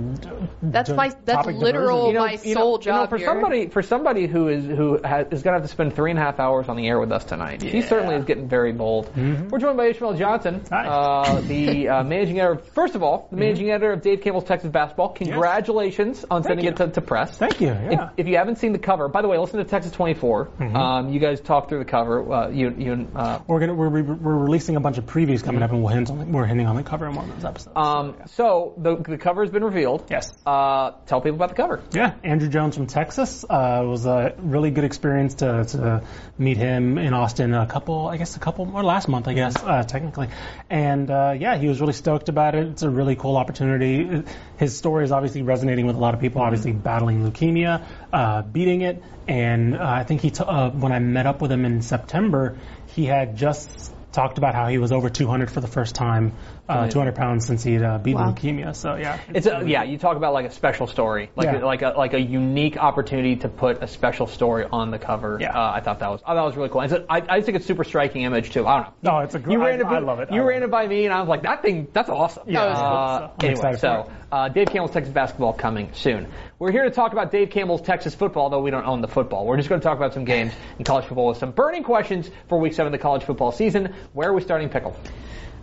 [0.62, 2.22] That's my- that's topic literal- diversion.
[2.22, 3.26] my sole you know, job for here.
[3.26, 6.20] somebody for somebody who is who has, is going to have to spend three and
[6.20, 7.64] a half hours on the air with us tonight.
[7.64, 9.10] He certainly is getting very bold.
[9.18, 12.62] We're joined by Ishmael Johnson, uh, the uh, managing editor.
[12.76, 15.10] First of all, the managing editor of Dave Campbell's Texas Basketball.
[15.14, 16.72] Congratulations on sending you.
[16.72, 17.36] it to, to press.
[17.38, 17.70] Thank you.
[17.70, 18.10] If, Yeah.
[18.18, 20.52] if you haven't seen the cover, by the way, listen to Texas 24.
[20.78, 22.32] Um, you guys talk through the cover.
[22.32, 25.72] Uh, you, you, uh, we're gonna we're, we're releasing a bunch of previews coming up,
[25.80, 27.76] and we'll hint on the, we're hinting on the cover in one of those episodes.
[27.78, 30.06] um, so the the cover has been revealed.
[30.10, 30.32] yes.
[30.46, 31.82] Uh, tell people about the cover.
[31.94, 33.46] Yeah, Andrew Jones from Texas.
[33.50, 36.04] Uh, it was a really good experience to, to
[36.38, 39.56] meet him in Austin a couple, I guess a couple, or last month, I guess,
[39.64, 40.30] uh, technically.
[40.70, 42.68] And uh, yeah, he was really stoked about it.
[42.68, 44.24] It's a really cool opportunity.
[44.58, 48.82] His story is obviously resonating with a lot of people, obviously battling leukemia, uh, beating
[48.82, 49.02] it.
[49.28, 52.58] And uh, I think he, t- uh, when I met up with him in September,
[52.88, 56.34] he had just talked about how he was over 200 for the first time
[56.68, 58.32] uh, 200 pounds since he'd uh, beaten Wow.
[58.34, 58.76] leukemia.
[58.76, 61.64] So yeah, It's a, yeah, you talk about like a special story, like Yeah.
[61.64, 65.38] like a like a unique opportunity to put a special story on the cover.
[65.42, 65.52] Yeah.
[65.58, 66.82] Uh, I thought that was I thought that was really cool.
[66.82, 68.66] And so I, I just think it's a super striking image too.
[68.68, 69.12] I don't know.
[69.14, 69.86] No, it's a gr- You I- ran it.
[69.86, 70.32] I love it.
[70.32, 70.72] You ran it.
[70.72, 72.44] by me, and I was like, that thing, that's awesome.
[72.48, 72.88] Yeah, was cool.
[72.88, 76.28] Uh, So, anyway, so uh, Dave Campbell's Texas basketball coming soon.
[76.60, 79.46] We're here to talk about Dave Campbell's Texas football, though we don't own the football.
[79.46, 82.30] We're just going to talk about some games in college football with some burning questions
[82.50, 83.96] for Week Seven of the college football season.
[84.12, 84.94] Where are we starting, Pickle?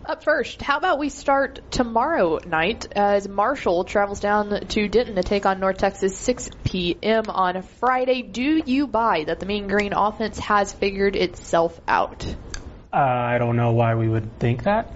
[0.07, 5.23] Up first, how about we start tomorrow night as Marshall travels down to Denton to
[5.23, 7.25] take on North Texas 6 p.m.
[7.29, 8.23] on Friday.
[8.23, 12.25] Do you buy that the Mean Green offense has figured itself out?
[12.91, 14.91] Uh, I don't know why we would think that.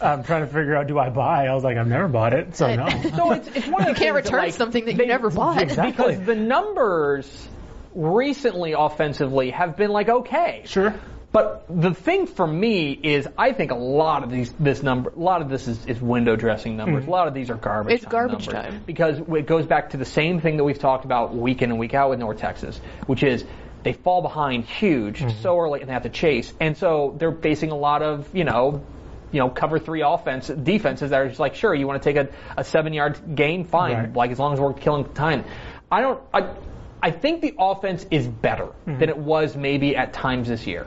[0.00, 1.46] I'm trying to figure out, do I buy?
[1.46, 2.86] I was like, I've never bought it, so no.
[3.16, 4.98] So it's, it's one of the You can't things that, return like, something that you
[4.98, 5.62] they- never bought.
[5.68, 6.14] Exactly.
[6.16, 7.48] because the numbers
[7.94, 10.62] recently offensively have been like okay.
[10.66, 10.94] Sure.
[11.30, 15.18] But the thing for me is, I think a lot of these, this number, a
[15.18, 17.02] lot of this is, is window dressing numbers.
[17.02, 17.10] Mm-hmm.
[17.10, 17.94] A lot of these are garbage.
[17.94, 18.72] It's time garbage numbers.
[18.72, 18.82] time.
[18.86, 21.78] because it goes back to the same thing that we've talked about week in and
[21.78, 23.44] week out with North Texas, which is
[23.82, 25.42] they fall behind huge mm-hmm.
[25.42, 28.44] so early and they have to chase, and so they're facing a lot of you
[28.44, 28.82] know.
[29.30, 32.16] You know, cover three offense defenses that are just like, sure, you want to take
[32.16, 33.94] a, a seven yard gain, fine.
[33.94, 34.12] Right.
[34.12, 35.44] Like as long as we're killing time.
[35.90, 36.20] I don't.
[36.32, 36.54] I,
[37.02, 38.98] I think the offense is better mm-hmm.
[38.98, 40.86] than it was maybe at times this year.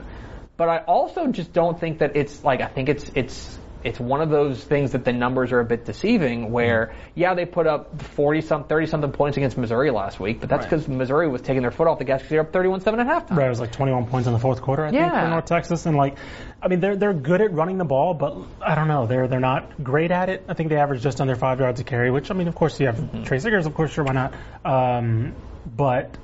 [0.56, 4.20] But I also just don't think that it's like I think it's it's it's one
[4.20, 6.50] of those things that the numbers are a bit deceiving.
[6.52, 10.48] Where yeah, they put up forty some thirty something points against Missouri last week, but
[10.48, 10.70] that's Right.
[10.70, 13.00] because Missouri was taking their foot off the gas because they're up thirty one seven
[13.00, 13.36] at halftime.
[13.36, 15.24] Right, it was like 21 points in the fourth quarter, I think, Yeah.
[15.24, 16.16] for North Texas, and like,
[16.62, 19.40] I mean, they're they're good at running the ball, but I don't know, they're they're
[19.40, 20.44] not great at it.
[20.48, 22.78] I think they average just under five yards a carry, which I mean, of course,
[22.80, 23.22] you have Mm-hmm.
[23.24, 24.34] Trey Siggers, of course, sure, why not?
[24.64, 25.34] Um,
[25.76, 26.16] but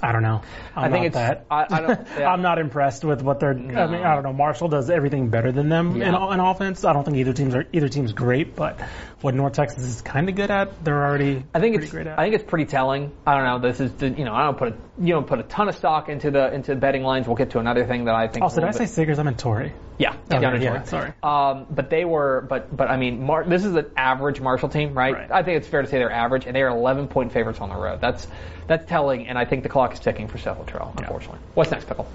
[0.00, 0.42] I don't know.
[0.76, 1.46] I'm I think it's- that.
[1.50, 2.30] I- I don't- yeah.
[2.30, 3.50] I'm not impressed with what they're.
[3.50, 4.32] I mean, I don't know.
[4.32, 6.32] Marshall does everything better than them in, Yeah.
[6.34, 6.84] in offense.
[6.84, 8.80] I don't think either teams are either team's great, but
[9.22, 11.44] what North Texas is kind of good at, they're already.
[11.54, 12.18] I think pretty it's great at.
[12.18, 13.10] I think it's pretty telling.
[13.26, 13.68] I don't know.
[13.68, 14.74] This is the- you know I don't put a,
[15.04, 17.26] you don't put a ton of stock into the into betting lines.
[17.26, 18.42] We'll get to another thing that I think.
[18.42, 19.18] Oh, also, a did I say Siggers?
[19.18, 19.72] I meant Torrey.
[19.98, 20.86] Yeah, Okay, down in yeah, Torrey.
[20.86, 21.12] sorry.
[21.24, 24.94] Um, but they were, but but I mean, Mar- this is an average Marshall team,
[24.94, 25.12] right?
[25.12, 25.30] Right.
[25.30, 27.68] I think it's fair to say they're average, and they are 11 point favorites on
[27.68, 28.00] the road.
[28.00, 28.26] That's
[28.68, 31.40] that's telling, and I think the clock is ticking for Seth Littrell, unfortunately.
[31.54, 32.06] What's next, Pickle?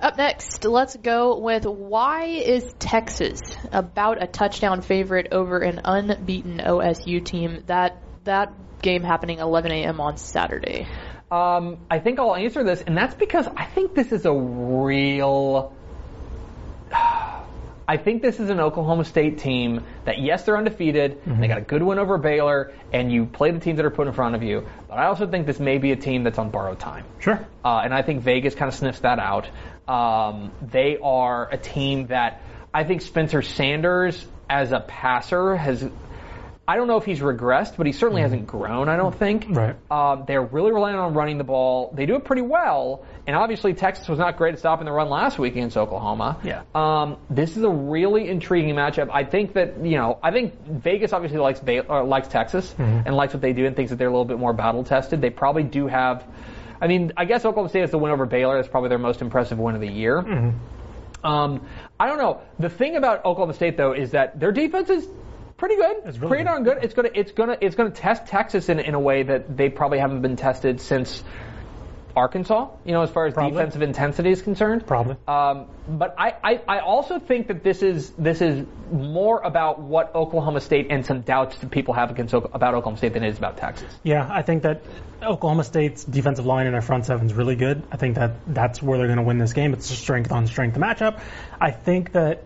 [0.00, 3.40] Up next, let's go with why is Texas
[3.72, 7.64] about a touchdown favorite over an unbeaten OSU team?
[7.66, 8.52] That that
[8.82, 10.00] game happening 11 a.m.
[10.00, 10.86] on Saturday.
[11.30, 15.74] Um, I think I'll answer this, and that's because I think this is a real.
[16.92, 21.22] I think this is an Oklahoma State team that, yes, they're undefeated.
[21.24, 23.90] and They got a good win over Baylor, and you play the teams that are
[23.90, 24.66] put in front of you.
[24.88, 27.06] But I also think this may be a team that's on borrowed time.
[27.18, 27.46] Sure.
[27.64, 29.48] Uh, and I think Vegas kind of sniffs that out.
[29.88, 32.42] Um, they are a team that
[32.74, 35.88] I think Spencer Sanders, as a passer, has.
[36.68, 38.90] I don't know if he's regressed, but he certainly hasn't grown.
[38.90, 39.46] I don't think.
[39.48, 39.74] Right.
[39.90, 41.90] Um, they're really relying on running the ball.
[41.94, 45.08] They do it pretty well, and obviously Texas was not great at stopping the run
[45.08, 46.38] last week against Oklahoma.
[46.44, 46.64] Yeah.
[46.74, 49.08] Um, this is a really intriguing matchup.
[49.10, 53.16] I think that you know, I think Vegas obviously likes Bay- uh, likes Texas and
[53.16, 55.22] likes what they do and thinks that they're a little bit more battle tested.
[55.22, 56.22] They probably do have.
[56.82, 58.56] I mean, I guess Oklahoma State has the win over Baylor.
[58.56, 60.18] That's probably their most impressive win of the year.
[61.24, 61.66] Um,
[61.98, 62.42] I don't know.
[62.58, 65.08] The thing about Oklahoma State though is that their defense is
[65.58, 65.96] pretty good.
[66.06, 66.50] It's really pretty good.
[66.50, 66.78] darn good.
[66.82, 69.98] It's gonna it's gonna it's gonna test Texas in in a way that they probably
[69.98, 71.22] haven't been tested since
[72.16, 72.68] Arkansas.
[72.84, 73.52] You know, as far as Probably.
[73.52, 74.86] defensive intensity is concerned.
[74.86, 75.16] Probably.
[75.26, 80.14] Um, but I, I, I also think that this is this is more about what
[80.14, 83.38] Oklahoma State and some doubts that people have against about Oklahoma State than it is
[83.38, 83.92] about Texas.
[84.02, 84.82] Yeah, I think that
[85.22, 87.82] Oklahoma State's defensive line and their front seven is really good.
[87.90, 89.72] I think that that's where they're going to win this game.
[89.72, 91.20] It's a strength on strength matchup.
[91.60, 92.44] I think that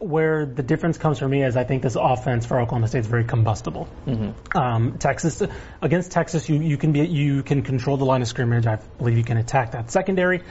[0.00, 3.06] where the difference comes for me is I think this offense for Oklahoma State is
[3.06, 3.88] very combustible.
[4.54, 5.42] Um, Texas
[5.82, 8.66] against Texas, you, you can be you can control the line of scrimmage.
[8.66, 10.42] I believe you can attack that secondary.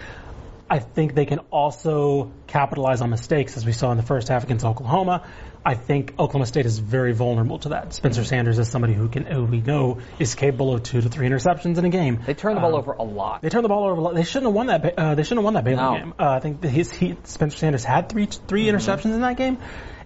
[0.70, 4.44] I think they can also capitalize on mistakes, as we saw in the first half
[4.44, 5.28] against Oklahoma.
[5.66, 7.94] I think Oklahoma State is very vulnerable to that.
[7.94, 11.28] Spencer Sanders is somebody who can, who we know, is capable of two to three
[11.28, 12.20] interceptions in a game.
[12.26, 13.42] They turn the ball over a lot.
[13.42, 14.00] They turn the ball over.
[14.00, 14.16] a lot.
[14.16, 14.98] They shouldn't have won that.
[14.98, 15.94] Uh, they shouldn't have won that Baylor No.
[15.98, 16.14] game.
[16.18, 19.58] Uh, I think his he, Spencer Sanders had three three interceptions in that game.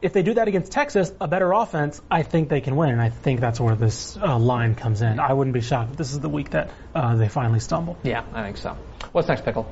[0.02, 2.90] If they do that against Texas, a better offense, I think they can win.
[2.90, 5.18] And I think that's where this uh, line comes in.
[5.20, 7.98] I wouldn't be shocked if this is the week that uh, they finally stumble.
[8.04, 8.76] Yeah, I think so.
[9.14, 9.72] What's next, Pickle?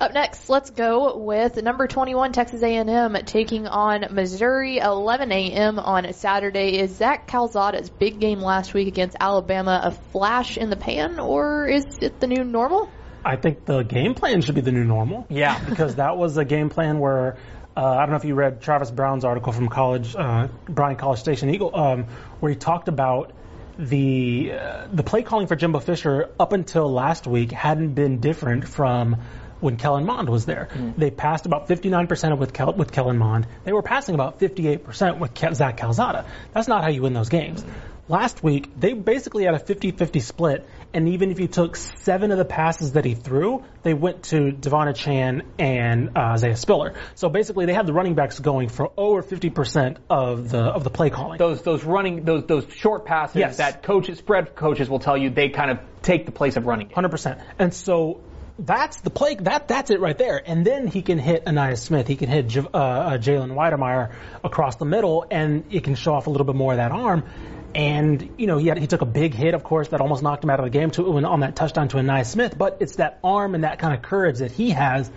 [0.00, 5.78] Up next, let's go with number 21 Texas A&M taking on Missouri 11 a.m.
[5.78, 6.78] on Saturday.
[6.78, 11.68] Is Zach Calzada's big game last week against Alabama a flash in the pan, or
[11.68, 12.90] is it the new normal?
[13.22, 15.26] I think the game plan should be the new normal.
[15.28, 15.62] Yeah.
[15.68, 17.36] because that was a game plan where
[17.76, 21.20] Uh, I don't know if you read Travis Brown's article from college, uh, Bryan College
[21.20, 22.04] Station Eagle, um,
[22.40, 23.32] where he talked about
[23.78, 28.66] the uh, the play calling for Jimbo Fisher up until last week hadn't been different
[28.66, 29.16] from
[29.60, 30.68] when Kellen Mond was there.
[30.96, 33.46] They passed about 59% with Kel- with Kellen Mond.
[33.64, 36.26] They were passing about 58% with Ke- Zach Calzada.
[36.52, 37.64] That's not how you win those games.
[38.08, 42.38] Last week, they basically had a 50-50 split, and even if you took seven of
[42.38, 46.94] the passes that he threw, they went to Devon Chan and uh, Isaiah Spiller.
[47.14, 50.90] So basically, they had the running backs going for over 50% of the of the
[50.90, 51.38] play calling.
[51.38, 53.58] Those those running those those short passes Yes.
[53.58, 56.88] that coaches spread coaches will tell you they kind of take the place of running.
[56.88, 56.94] game.
[56.96, 57.38] Hundred percent.
[57.60, 58.22] And so
[58.60, 59.34] that's the play.
[59.36, 60.40] That that's it right there.
[60.44, 62.06] And then he can hit Ainias Smith.
[62.06, 64.12] He can hit J- uh, uh, Jalen Wydermyer
[64.44, 67.24] across the middle, and it can show off a little bit more of that arm.
[67.74, 70.44] And you know he had, he took a big hit, of course, that almost knocked
[70.44, 72.56] him out of the game to on that touchdown to Ainias Smith.
[72.58, 75.10] But it's that arm and that kind of courage that he has.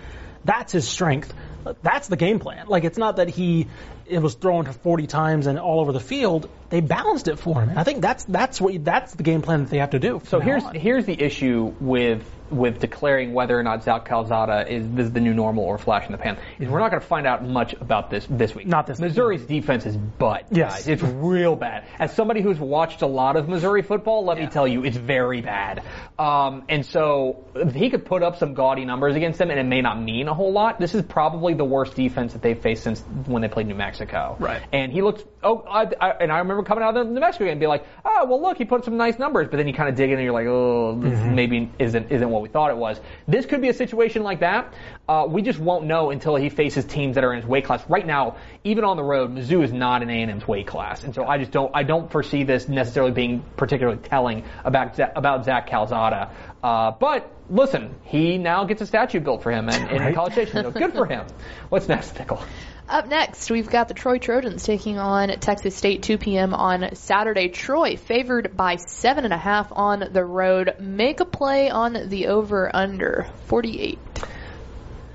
[0.45, 1.33] That's his strength.
[1.81, 2.67] That's the game plan.
[2.67, 3.67] Like it's not that he
[4.05, 6.49] it was thrown 40 times and all over the field.
[6.69, 7.69] They balanced it for him.
[7.69, 10.21] And I think that's that's what that's the game plan that they have to do.
[10.25, 10.75] So here's on.
[10.75, 12.23] here's the issue with
[12.55, 16.05] with declaring whether or not Zach Calzada is this is the new normal or flash
[16.05, 16.37] in the pan.
[16.59, 18.67] Is we're not going to find out much about this this week.
[18.67, 20.45] Not this week, Missouri's defense is butt.
[20.51, 20.73] Yes.
[20.73, 20.87] guys.
[20.87, 21.85] it's real bad.
[21.99, 25.41] As somebody who's watched a lot of Missouri football, let me tell you, it's very
[25.41, 25.83] bad.
[26.17, 29.81] Um, and so he could put up some gaudy numbers against them, and it may
[29.81, 30.79] not mean a whole lot.
[30.79, 34.37] This is probably the worst defense that they've faced since when they played New Mexico.
[34.39, 34.61] Right.
[34.71, 35.25] And he looked.
[35.43, 37.67] Oh, I, I, and I remember coming out of the New Mexico game and be
[37.67, 39.47] like, oh, well, look, he put some nice numbers.
[39.49, 42.29] But then you kind of dig in and you're like, oh, this maybe isn't isn't
[42.29, 42.99] what we thought it was.
[43.27, 44.73] This could be a situation like that.
[45.09, 47.83] Uh, we just won't know until he faces teams that are in his weight class.
[47.89, 51.25] Right now, even on the road, Mizzou is not in A&M's weight class, and so
[51.25, 56.29] I just don't I don't foresee this necessarily being particularly telling about about Zach Calzada.
[56.61, 60.15] Uh, but listen, he now gets a statue built for him in, in Right.
[60.15, 60.63] College Station.
[60.63, 61.25] So good for him.
[61.69, 62.41] What's next, Pickle?
[62.87, 66.53] Up next, we've got the Troy Trojans taking on Texas State 2 p.m.
[66.53, 67.47] on Saturday.
[67.47, 70.75] Troy favored by seven and a half on the road.
[70.79, 73.97] Make a play on the over under 48.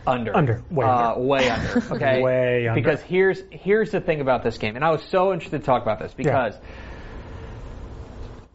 [0.06, 0.34] Under.
[0.34, 0.62] Under.
[0.70, 1.20] Way uh, under.
[1.20, 1.82] Way under.
[1.94, 2.22] Okay.
[2.22, 2.80] Way under.
[2.80, 5.82] Because here's here's the thing about this game, and I was so interested to talk
[5.82, 6.54] about this because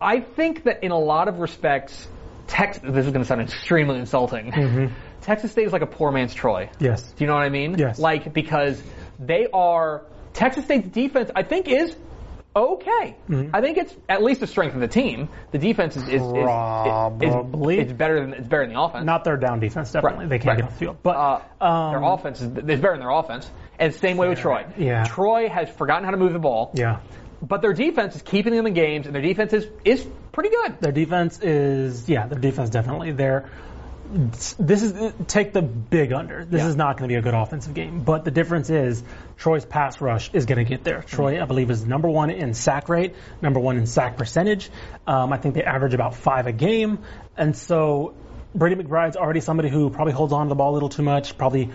[0.01, 2.07] I think that in a lot of respects,
[2.47, 2.83] Texas.
[2.83, 4.51] This is going to sound extremely insulting.
[4.51, 4.93] Mm-hmm.
[5.21, 6.69] Texas State is like a poor man's Troy.
[6.79, 7.01] Yes.
[7.13, 7.77] Do you know what I mean?
[7.77, 7.99] Yes.
[7.99, 8.81] Like because
[9.19, 10.03] they are
[10.33, 11.31] Texas State's defense.
[11.35, 11.95] I think is.
[12.55, 13.49] Okay, Mm-hmm.
[13.55, 15.27] I think it's at least a strength of the team.
[15.51, 17.79] The defense is, is, is, is- Probably.
[17.79, 19.05] it's better than it's better than the offense.
[19.05, 20.25] Not their down defense, definitely.
[20.25, 20.57] Right, They can't right.
[20.57, 20.97] get off the field.
[21.01, 23.49] But Uh, um, their offense is, is better than their offense.
[23.79, 24.67] And same way with Troy.
[24.77, 25.03] Yeah.
[25.05, 26.69] Troy has forgotten how to move the ball.
[26.75, 26.99] yeah,
[27.41, 30.79] But their defense is keeping them in games, and their defense is, is pretty good.
[30.79, 33.13] their defense is yeah, their defense definitely.
[33.13, 33.49] They're
[34.11, 36.45] this is take the big under.
[36.45, 36.67] This Yeah.
[36.67, 38.01] is not going to be a good offensive game.
[38.03, 39.03] But the difference is
[39.37, 41.01] Troy's pass rush is going to get there.
[41.01, 44.69] Troy, I believe, is number one in sack rate, number one in sack percentage.
[45.07, 46.99] Um, I think they average about five a game,
[47.37, 48.13] and so
[48.53, 51.37] Brady McBride's already somebody who probably holds on to the ball a little too much.
[51.37, 51.71] Probably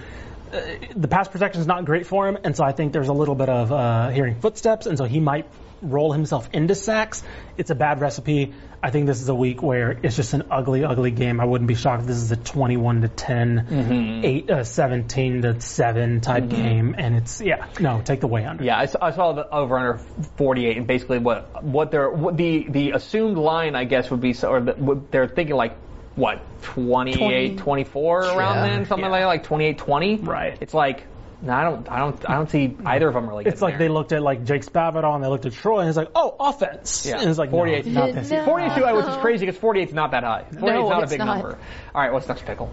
[0.53, 0.61] uh,
[0.95, 3.35] the pass protection is not great for him, and so I think there's a little
[3.35, 5.47] bit of uh, hearing footsteps, and so he might
[5.83, 7.23] roll himself into sacks.
[7.57, 8.53] It's a bad recipe.
[8.81, 11.41] I think this is a week where it's just an ugly, ugly game.
[11.41, 15.61] I wouldn't be shocked if this is a 21 to 10, 8, uh, 17 to
[15.61, 18.63] 7 type game, and it's yeah, no, take the way under.
[18.63, 19.99] Yeah, I saw, I saw the over under
[20.37, 24.33] 48, and basically what what they're what the the assumed line, I guess, would be,
[24.33, 25.77] so, or the, they're thinking like
[26.15, 29.11] what 28, 24 around Yeah, then, something yeah.
[29.11, 30.17] like that, like 28, 20.
[30.17, 30.59] Right.
[30.61, 31.05] It's like
[31.41, 33.45] no, I don't, I don't, I don't see either of them really.
[33.45, 35.89] It's getting like they looked at like Jake Spavital and they looked at Troy and
[35.89, 37.07] it's like, oh, offense.
[37.07, 37.21] Yeah.
[37.21, 37.87] And it's like, 48.
[37.87, 38.31] no, not this.
[38.31, 38.45] No.
[38.45, 40.45] 42, which is crazy because 48 is not that high.
[40.45, 41.27] 48 is not a big not.
[41.27, 41.59] number.
[41.95, 42.73] All right, what's next, pickle?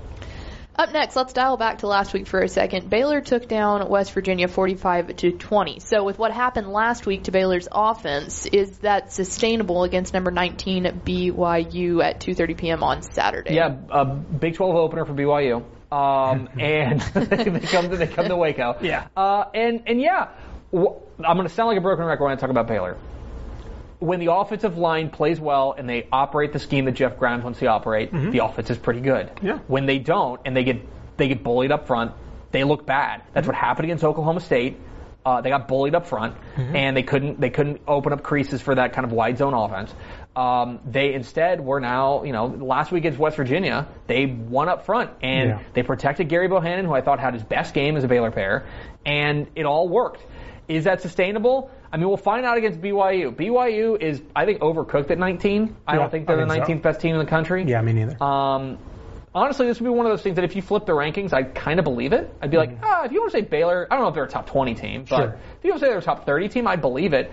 [0.77, 2.89] Up next, let's dial back to last week for a second.
[2.89, 5.79] Baylor took down West Virginia 45 to 20.
[5.79, 11.01] So with what happened last week to Baylor's offense, is that sustainable against number 19
[11.05, 12.83] BYU at 2:30 p.m.
[12.83, 13.55] on Saturday?
[13.55, 15.63] Yeah, a Big 12 opener for BYU.
[15.93, 18.75] Um, and they come to they come to Waco.
[18.81, 19.07] Yeah.
[19.15, 20.27] Uh, and and yeah,
[20.73, 22.97] wh- I'm going to sound like a broken record when I talk about Baylor.
[24.05, 27.59] When the offensive line plays well and they operate the scheme that Jeff Grimes wants
[27.59, 29.31] to operate, the offense is pretty good.
[29.41, 29.59] Yeah.
[29.67, 30.81] When they don't and they get
[31.17, 32.11] they get bullied up front,
[32.51, 33.23] they look bad.
[33.33, 34.77] That's what happened against Oklahoma State.
[35.25, 38.75] Uh, they got bullied up front, and they couldn't they couldn't open up creases for
[38.75, 39.91] that kind of wide zone offense.
[40.35, 44.85] Um, they instead were now, you know, last week against West Virginia, they won up
[44.85, 45.59] front and Yeah.
[45.73, 48.65] they protected Gerry Bohanon, who I thought had his best game as a Baylor pair,
[49.05, 50.23] and it all worked.
[50.67, 51.71] Is that sustainable?
[51.95, 53.33] I mean, we'll find out against BYU.
[53.33, 55.73] BYU is, I think, overcooked at 19.
[55.87, 56.73] I Yeah, don't think they're I the think so.
[56.73, 57.63] 19th best team in the country.
[57.63, 58.21] Yeah, me neither.
[58.21, 58.77] Um,
[59.35, 61.53] honestly, this would be one of those things that if you flip the rankings, I'd
[61.53, 62.33] kind of believe it.
[62.41, 64.23] I'd be like, ah, if you want to say Baylor, I don't know if they're
[64.23, 65.37] a top 20 team, but Sure.
[65.59, 67.29] if you want to say they're a top 30 team, I'd believe it.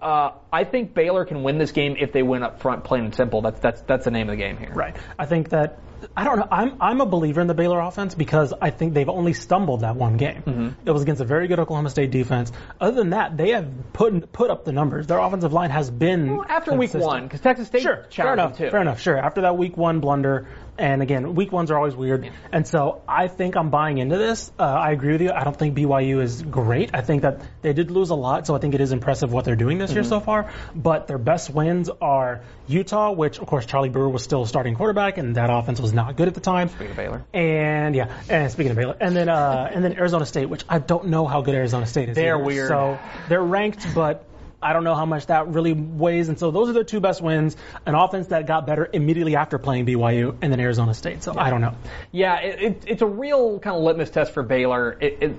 [0.00, 3.14] Uh, I think Baylor can win this game if they win up front, plain and
[3.14, 3.42] simple.
[3.42, 4.72] That's that's that's the name of the game here.
[4.72, 4.96] Right.
[5.18, 5.78] I think that
[6.16, 6.48] I don't know.
[6.50, 9.96] I'm I'm a believer in the Baylor offense because I think they've only stumbled that
[9.96, 10.42] one game.
[10.46, 10.88] Mm-hmm.
[10.88, 12.50] It was against a very good Oklahoma State defense.
[12.80, 15.06] Other than that, they have put put up the numbers.
[15.06, 18.56] Their offensive line has been Well, after week one, because Texas State Sure, fair enough.
[18.56, 18.70] too.
[18.70, 19.02] Fair enough.
[19.02, 19.18] Sure.
[19.18, 20.48] After that week one blunder,
[20.80, 22.30] and again, week ones are always weird.
[22.52, 24.50] And so I think I'm buying into this.
[24.58, 25.30] Uh, I agree with you.
[25.30, 26.90] I don't think BYU is great.
[26.94, 29.44] I think that they did lose a lot, so I think it is impressive what
[29.44, 30.08] they're doing this year Mm-hmm.
[30.08, 30.50] so far.
[30.74, 35.18] But their best wins are Utah, which of course Charlie Brewer was still starting quarterback,
[35.18, 36.68] and that offense was not good at the time.
[36.70, 37.24] Speaking of Baylor.
[37.34, 40.78] And yeah, and speaking of Baylor, and then uh, and then Arizona State, which I
[40.78, 42.16] don't know how good Arizona State is.
[42.16, 42.44] They're either.
[42.44, 42.68] weird.
[42.68, 44.24] So they're ranked, but
[44.62, 46.28] I don't know how much that really weighs.
[46.28, 47.56] And so those are their two best wins:
[47.86, 51.22] an offense that got better immediately after playing BYU, and then Arizona State.
[51.22, 51.74] So I don't know.
[52.12, 54.96] Yeah, it, it, it's a real kind of litmus test for Baylor.
[55.00, 55.36] It, it,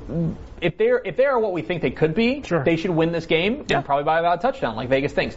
[0.62, 2.64] if they're if they are what we think they could be, Sure.
[2.64, 3.78] they should win this game Yeah.
[3.78, 5.36] and probably by about a touchdown, like Vegas thinks.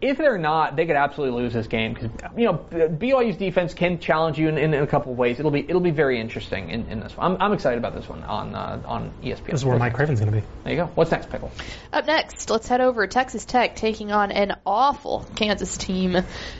[0.00, 3.98] If they're not, they could absolutely lose this game because you know BYU's defense can
[3.98, 5.38] challenge you in, in, a couple of ways.
[5.38, 7.32] It'll be it'll be very interesting in, in this one.
[7.32, 9.46] I'm, I'm excited about this one on uh, on ESPN.
[9.46, 10.46] This is where Mike Craven's going to be.
[10.64, 10.86] There you go.
[10.94, 11.50] What's next, pickle?
[11.92, 16.16] Up next, let's head over to Texas Tech taking on an awful Kansas team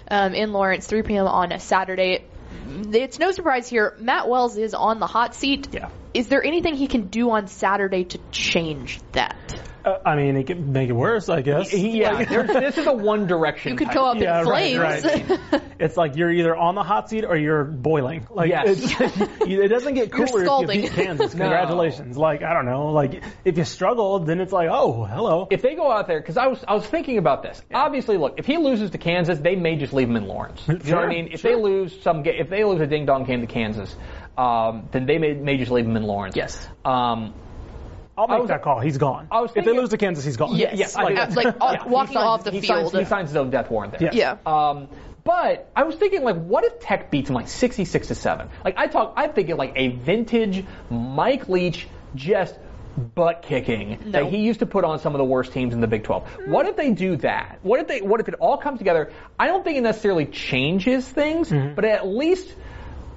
[0.09, 1.27] um, in Lawrence, 3 p.m.
[1.27, 2.25] on a Saturday.
[2.93, 3.95] It's no surprise here.
[3.99, 5.69] Matt Wells is on the hot seat.
[5.73, 5.89] Yeah.
[6.15, 9.37] Is there anything he can do on Saturday to change that?
[9.85, 11.71] Uh, I mean, it could make it worse, I guess.
[11.75, 13.73] Yeah, there's, this is a one direction.
[13.73, 13.97] You could type.
[13.97, 15.39] go up Yeah, in right, flames.
[15.53, 15.63] right.
[15.79, 18.27] It's like you're either on the hot seat or you're boiling.
[18.31, 18.81] Like Yes.
[18.83, 21.35] it's, it doesn't get cooler if you beat Kansas.
[21.35, 21.45] No.
[21.45, 22.17] Congratulations.
[22.17, 22.93] Like I don't know.
[22.93, 25.49] Like if you struggle, then it's like oh hello.
[25.51, 27.61] if they go out there, because I was I was thinking about this.
[27.73, 30.63] Obviously, look, if he loses to Kansas, they may just leave him in Lawrence.
[30.69, 31.29] You know what I mean?
[31.33, 31.57] If sure.
[31.57, 33.95] they lose some, if they lose a ding dong game to Kansas,
[34.37, 36.37] um, then they may may just leave him in Lawrence.
[36.37, 36.67] Yes.
[36.85, 37.35] Um,
[38.17, 38.81] I'll make was- that call.
[38.81, 39.27] He's gone.
[39.31, 40.55] I was if they lose to Kansas, he's gone.
[40.57, 40.75] Yes.
[40.77, 42.91] yes, I Like- like, uh, yeah, walking signs- off the he field.
[42.93, 44.11] Signs, he signs his own death warrant there.
[44.13, 44.37] Yeah.
[44.45, 44.69] Yeah.
[44.71, 44.89] Um,
[45.25, 48.49] but I was thinking, like, what if Tech beats him like 66 to seven?
[48.65, 52.57] Like, I talk, I'm thinking like a vintage Mike Leach just
[53.17, 54.11] butt kicking No.
[54.13, 56.29] that he used to put on some of the worst teams in the Big 12.
[56.47, 57.59] What if they do that?
[57.63, 58.01] What if they?
[58.03, 59.11] What if it all comes together?
[59.41, 61.75] I don't think it necessarily changes things, Mm-hmm.
[61.75, 62.55] but at least.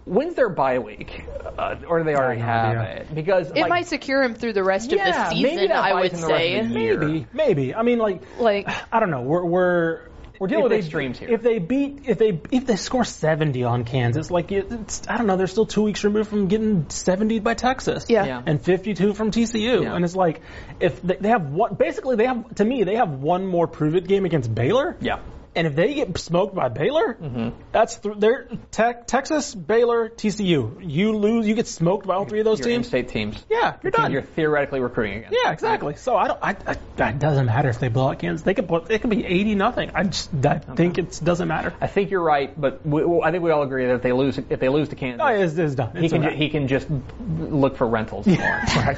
[0.07, 1.23] When's their bye week?
[1.57, 3.01] Uh, or do they already have idea.
[3.01, 3.13] it?
[3.15, 5.77] Because It like, might secure him through the rest Yeah, of the maybe season, that
[5.83, 6.59] I would him the rest say.
[6.59, 6.97] of the year.
[6.99, 7.75] Maybe, maybe.
[7.75, 9.21] I mean, like, Like- I don't know.
[9.23, 9.99] We're we're
[10.39, 11.29] We're dealing if with they- extremes here.
[11.31, 15.25] If they beat, if they if they score 70 on Kansas, like it's, I don't
[15.27, 18.05] know, they're still two weeks removed from getting 70 by Texas.
[18.07, 18.23] Yeah.
[18.25, 18.43] Yeah.
[18.45, 19.95] And 52 from TCU, Yeah.
[19.95, 20.41] and it's like
[20.79, 23.95] if they, they have what basically they have to me they have one more prove
[23.95, 24.95] it game against Baylor.
[25.01, 25.19] Yeah.
[25.57, 27.59] And if they get smoked by Baylor, Mm-hmm.
[27.71, 30.77] that's th- they're tech, Texas, Baylor, TCU.
[30.81, 32.85] You lose, you get smoked by all three of those your teams.
[32.85, 33.43] in-state teams.
[33.49, 34.11] Yeah, you're done.
[34.11, 35.31] You're theoretically recruiting again.
[35.33, 35.95] Yeah, exactly.
[35.95, 36.39] So I don't.
[36.43, 38.43] I, I, that doesn't matter if they blow out Kansas.
[38.45, 38.69] They could.
[38.89, 39.91] It could be eighty nothing.
[39.95, 40.29] I just.
[40.45, 41.73] I think it doesn't matter.
[41.81, 44.11] I think you're right, but we, well, I think we all agree that if they
[44.13, 45.95] lose, if they lose to Kansas, Oh, it's, it's done.
[45.95, 46.87] he It's can a ju- he can just
[47.29, 48.27] look for rentals.
[48.27, 48.75] Lawrence.
[48.75, 48.97] right.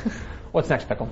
[0.52, 1.10] What's next, pickle?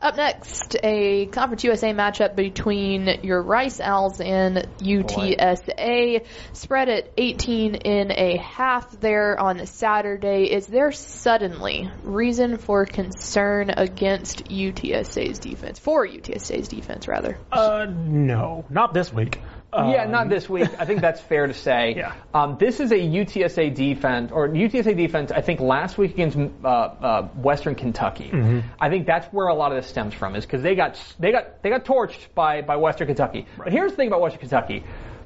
[0.00, 6.24] Up next, a Conference USA matchup between your Rice Owls and UTSA.
[6.52, 10.52] Spread at 18 in a half there on Saturday.
[10.52, 15.80] Is there suddenly reason for concern against UTSA's defense?
[15.80, 17.36] For UTSA's defense, rather.
[17.50, 19.40] Uh, no, not this week.
[19.86, 20.68] Yeah, Um, not this week.
[20.78, 21.94] I think that's fair to say.
[21.98, 22.14] Yeah.
[22.32, 25.32] Um, this is a UTSA defense, or UTSA defense.
[25.32, 28.30] I think last week against uh, uh, Western Kentucky.
[28.32, 28.68] Mm-hmm.
[28.80, 31.32] I think that's where a lot of this stems from, is because they got they
[31.32, 33.46] got they got torched by by Western Kentucky.
[33.56, 34.84] But here's the thing about Western Kentucky.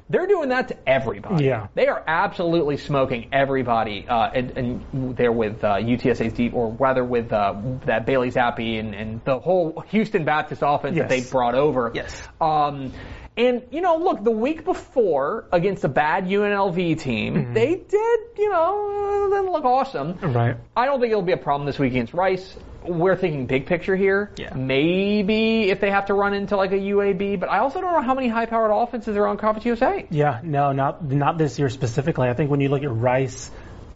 [0.09, 1.45] They're doing that to everybody.
[1.45, 1.67] Yeah.
[1.75, 7.03] They are absolutely smoking everybody, uh, and, and they're with uh, UTSA's deep, or rather
[7.03, 11.55] with uh, that Bailey Zappe and, and the whole Houston Baptist offense that they brought
[11.55, 11.91] over.
[11.95, 12.21] Yes.
[12.41, 12.91] Um,
[13.35, 18.49] and you know, look, the week before against a bad UNLV team, they did, you
[18.49, 20.17] know, uh, didn't look awesome.
[20.21, 20.55] Right.
[20.75, 22.55] I don't think it'll be a problem this week against Rice.
[22.83, 24.31] We're thinking big picture here.
[24.35, 24.53] Yeah.
[24.53, 28.01] Maybe if they have to run into like a UAB, but I also don't know
[28.01, 30.05] how many high-powered offenses are on Conference USA.
[30.09, 32.27] Yeah, no, not not this year specifically.
[32.27, 33.49] I think when you look at Rice,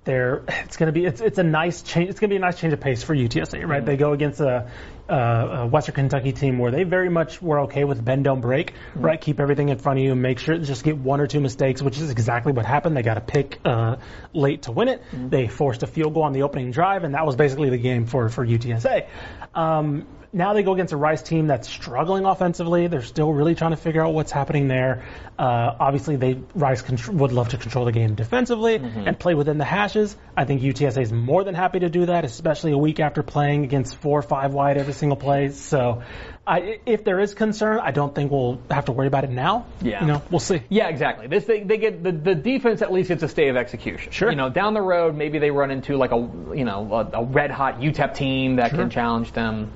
[0.05, 2.09] there it's going to be it's it's a nice change.
[2.09, 3.85] It's going to be a nice change of pace for UTSA, right?
[3.85, 4.71] They go against a,
[5.09, 9.19] a Western Kentucky team where they very much were okay with bend don't break, right?
[9.19, 11.97] Keep everything in front of you, make sure just get one or two mistakes, which
[11.97, 12.95] is exactly what happened.
[12.97, 13.97] They got a pick uh,
[14.33, 15.03] late to win it.
[15.29, 18.05] They forced a field goal on the opening drive, and that was basically the game
[18.05, 19.07] for for UTSA.
[19.53, 22.87] Um, now they go against a Rice team that's struggling offensively.
[22.87, 25.03] They're still really trying to figure out what's happening there.
[25.37, 29.57] Uh, obviously, they Rice contr- would love to control the game defensively and play within
[29.57, 30.15] the hashes.
[30.35, 33.63] I think UTSA is more than happy to do that, especially a week after playing
[33.63, 35.49] against four or five wide every single play.
[35.49, 36.03] So,
[36.47, 39.65] I, if there is concern, I don't think we'll have to worry about it now.
[39.81, 40.01] Yeah.
[40.01, 40.61] You know, we'll see.
[40.69, 41.27] Yeah, exactly.
[41.27, 44.13] This they, they get the, the defense at least gets a stay of execution.
[44.13, 44.29] Sure.
[44.29, 46.17] You know, down the road maybe they run into like a
[46.55, 49.71] you know a, a red hot UTEP team that can challenge them.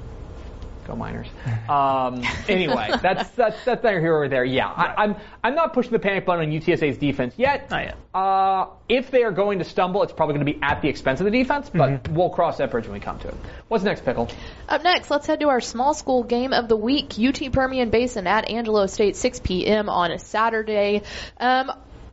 [0.85, 1.27] Go Miners.
[1.69, 4.43] Um, anyway, that's that's that's neither here or there.
[4.43, 7.69] Yeah, I, I'm I'm not pushing the panic button on UTSA's defense yet.
[7.69, 7.97] Not yet.
[8.13, 11.21] Uh, if they are going to stumble, it's probably going to be at the expense
[11.21, 13.35] of the defense, but we'll cross that bridge when we come to it.
[13.69, 14.29] What's next, Pickle?
[14.67, 17.13] Up next, let's head to our small school game of the week.
[17.17, 19.87] UT Permian Basin at Angelo State, 6 p.m.
[19.87, 21.03] on a Saturday.
[21.39, 21.71] Um,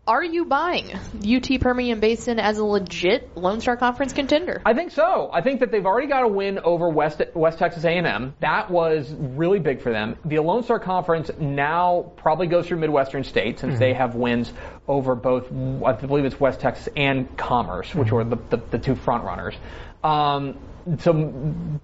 [0.08, 0.90] are you buying
[1.22, 4.62] UT Permian Basin as a legit Lone Star Conference contender?
[4.64, 5.28] I think so.
[5.30, 8.34] I think that they've already got a win over West West Texas A&M.
[8.40, 10.16] That was really big for them.
[10.24, 14.50] The Lone Star Conference now probably goes through Midwestern State since they have wins
[14.88, 15.52] over both,
[15.84, 19.54] I believe it's West Texas and Commerce, which were the, the, the two front runners.
[20.02, 20.58] Um,
[20.98, 21.12] so,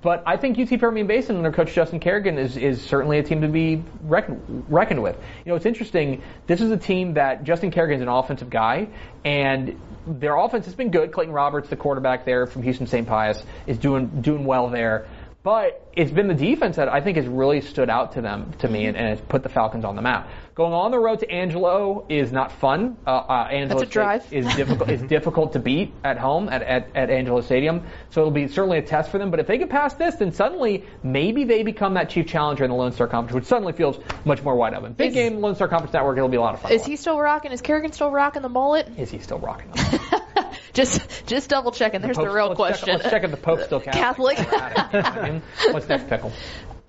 [0.01, 3.43] but I think UT Permian Basin under Coach Justin Carrigan is, is certainly a team
[3.43, 5.17] to be reckoned, reckoned with.
[5.45, 6.23] You know, it's interesting.
[6.47, 8.89] This is a team that Justin Carrigan's an offensive guy,
[9.25, 11.13] and their offense has been good.
[11.13, 13.07] Clayton Roberts, the quarterback there from Houston St.
[13.07, 15.07] Pius, is doing doing well there.
[15.45, 18.69] But it's been the defense that I think has really stood out to them, to
[18.69, 20.31] me, and, and has put the Falcons on the map.
[20.55, 22.97] Going on the road to Angelo is not fun.
[23.07, 24.33] Uh, uh, Angelo That's a drive.
[24.33, 24.89] Is difficult.
[24.89, 27.83] is difficult to beat at home at, at, at Angelo Stadium.
[28.09, 29.31] So it'll be certainly a test for them.
[29.31, 32.71] But if they get past this, then suddenly maybe they become that chief challenger in
[32.71, 34.95] the Lone Star Conference, which suddenly feels much more wide open.
[34.95, 36.17] Big Is- game, Lone Star Conference Network.
[36.17, 36.73] It'll be a lot of fun.
[36.73, 37.53] Is he still rocking?
[37.53, 38.89] Is Carrigan still rocking the mullet?
[38.97, 39.71] Is he still rocking?
[40.75, 42.01] Just, just double checking.
[42.03, 42.87] There's the Pope's- real let's question.
[42.87, 44.37] Check, let's check if the Pope's still Catholic.
[44.37, 45.43] Catholic.
[45.73, 46.33] What's next, pickle?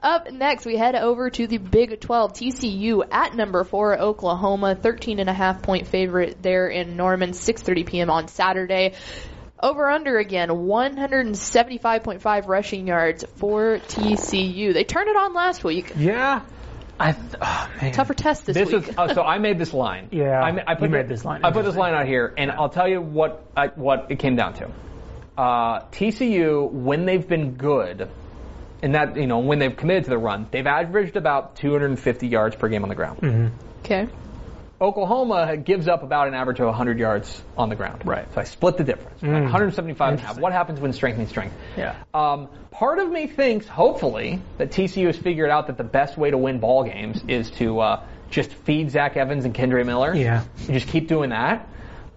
[0.03, 5.19] Up next, we head over to the Big 12 TCU at number four, Oklahoma, 13
[5.19, 8.09] and a half point favorite there in Norman, 6:30 p.m.
[8.11, 8.93] on Saturday.
[9.59, 14.73] Over under again, 175.5 rushing yards for TCU.
[14.73, 15.93] They turned it on last week.
[15.97, 16.41] Yeah.
[16.99, 17.11] I.
[17.11, 17.91] Th- oh, man.
[17.91, 18.89] Tougher test this, This week.
[18.89, 19.23] is uh, so.
[19.23, 20.09] I made this line.
[20.11, 21.43] Yeah, I, I put you made this line.
[21.43, 24.35] I put this line out here, and I'll tell you what I, what it came
[24.35, 24.71] down to.
[25.37, 28.09] Uh, TCU, when they've been good,
[28.81, 32.55] and that you know when they've committed to the run, they've averaged about 250 yards
[32.55, 33.19] per game on the ground.
[33.21, 33.47] Mm-hmm.
[33.79, 34.07] okay.
[34.85, 38.03] Oklahoma gives up about an average of 100 yards on the ground.
[38.05, 38.31] Right.
[38.33, 39.23] So I split the difference.
[39.23, 39.41] right?
[39.41, 40.37] 175 and a half.
[40.39, 41.55] What happens when strength meets strength?
[41.75, 41.95] Yeah.
[42.13, 46.29] Um, part of me thinks, hopefully, that TCU has figured out that the best way
[46.29, 50.13] to win ball games is to uh, just feed Zach Evans and Kendre Miller.
[50.15, 50.43] Yeah.
[50.67, 51.67] You just keep doing that.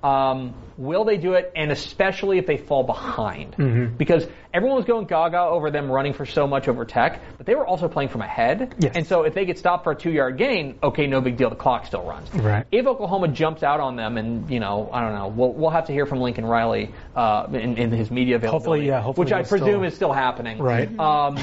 [0.02, 1.52] Um, will they do it?
[1.54, 3.96] And especially if they fall behind, Mm-hmm.
[3.96, 7.54] because everyone was going gaga over them running for so much over Tech, but they
[7.54, 8.74] were also playing from ahead.
[8.78, 8.92] Yes.
[8.96, 11.50] And so if they get stopped for a two-yard gain, okay, no big deal.
[11.50, 12.32] The clock still runs.
[12.32, 12.64] Right.
[12.72, 15.86] If Oklahoma jumps out on them, and you know, I don't know, we'll we'll have
[15.88, 19.32] to hear from Lincoln Riley uh, in, in his media availability, Hopefully, yeah, hopefully which
[19.34, 20.58] I presume still- is still happening.
[20.58, 20.88] Right.
[20.98, 21.36] Um,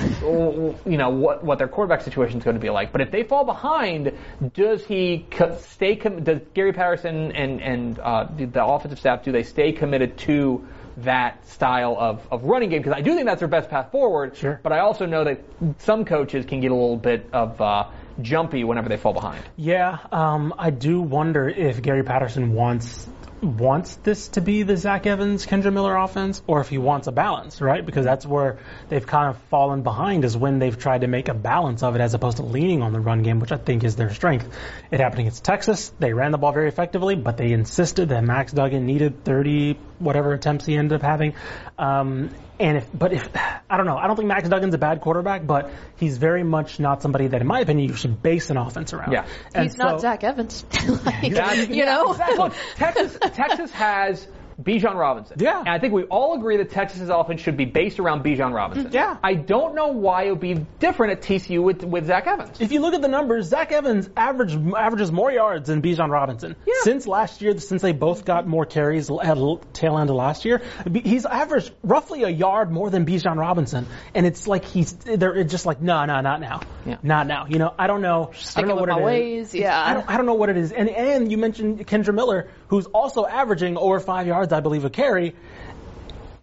[0.86, 2.91] you know what what their quarterback situation is going to be like.
[2.91, 4.13] But if they fall behind,
[4.53, 5.25] does he
[5.59, 5.95] stay?
[5.97, 10.17] Com- does Gary Patterson and and uh, the, the offensive staff do they stay committed
[10.19, 10.65] to?
[10.99, 14.38] That style of, of running game because I do think that's their best path forward.
[14.38, 14.61] Sure.
[14.63, 15.41] But I also know that
[15.80, 17.89] some coaches can get a little bit of uh,
[18.21, 19.43] jumpy whenever they fall behind.
[19.57, 23.09] Yeah, um, I do wonder if Gary Patterson wants
[23.46, 27.12] wants this to be the Zach Evans, Kendre Miller offense, or if he wants a
[27.12, 27.86] balance, right?
[27.86, 28.58] Because that's where
[28.89, 32.02] they've kind of fallen behind is when they've tried to make a balance of it
[32.02, 34.48] as opposed to leaning on the run game, which I think is their strength.
[34.91, 35.91] It happened against Texas.
[36.00, 40.34] They ran the ball very effectively, but they insisted that Max Duggan needed 30 whatever
[40.34, 41.34] attempts he ended up having.
[41.78, 42.30] Um,
[42.60, 43.30] and if, but if,
[43.70, 46.80] I don't know, I don't think Max Duggan's a bad quarterback, but he's very much
[46.80, 49.12] not somebody that, in my opinion, you should base an offense around.
[49.12, 49.26] Yeah.
[49.53, 50.66] And He's not Zach Evans.
[51.06, 51.24] Like,
[51.70, 52.12] you know?
[52.12, 52.38] Exactly.
[52.38, 54.28] Look, Texas, Texas has
[54.62, 55.38] Bijan Robinson.
[55.39, 55.60] Yeah.
[55.60, 58.86] And I think we all agree that Texas's offense should be based around Bijan Robinson.
[58.86, 58.95] Mm-hmm.
[58.95, 59.18] Yeah.
[59.24, 62.62] I don't know why it would be different at TCU with, with Zach Evans.
[62.62, 66.56] If you look at the numbers, Zach Evans average, averages more yards than Bijan Robinson.
[66.66, 66.74] Yeah.
[66.84, 70.45] Since last year, since they both got more carries at the tail end of last
[70.45, 70.62] year,
[71.03, 73.88] he's averaged roughly a yard more than Bijan Robinson.
[74.14, 76.62] And it's like he's, they're just like, no, no, not now.
[76.86, 76.97] Yeah.
[77.03, 77.45] Not now.
[77.49, 78.32] You know, I don't know.
[78.56, 79.53] I don't know with what my it is.
[79.53, 79.84] ways, yeah.
[79.84, 80.72] I don't, I don't know what it is.
[80.72, 84.89] And, and you mentioned Kendre Miller, who's also averaging over five yards, I believe, a
[84.89, 85.36] carry.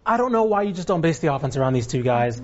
[0.05, 2.41] I don't know why you just don't base the offense around these two guys.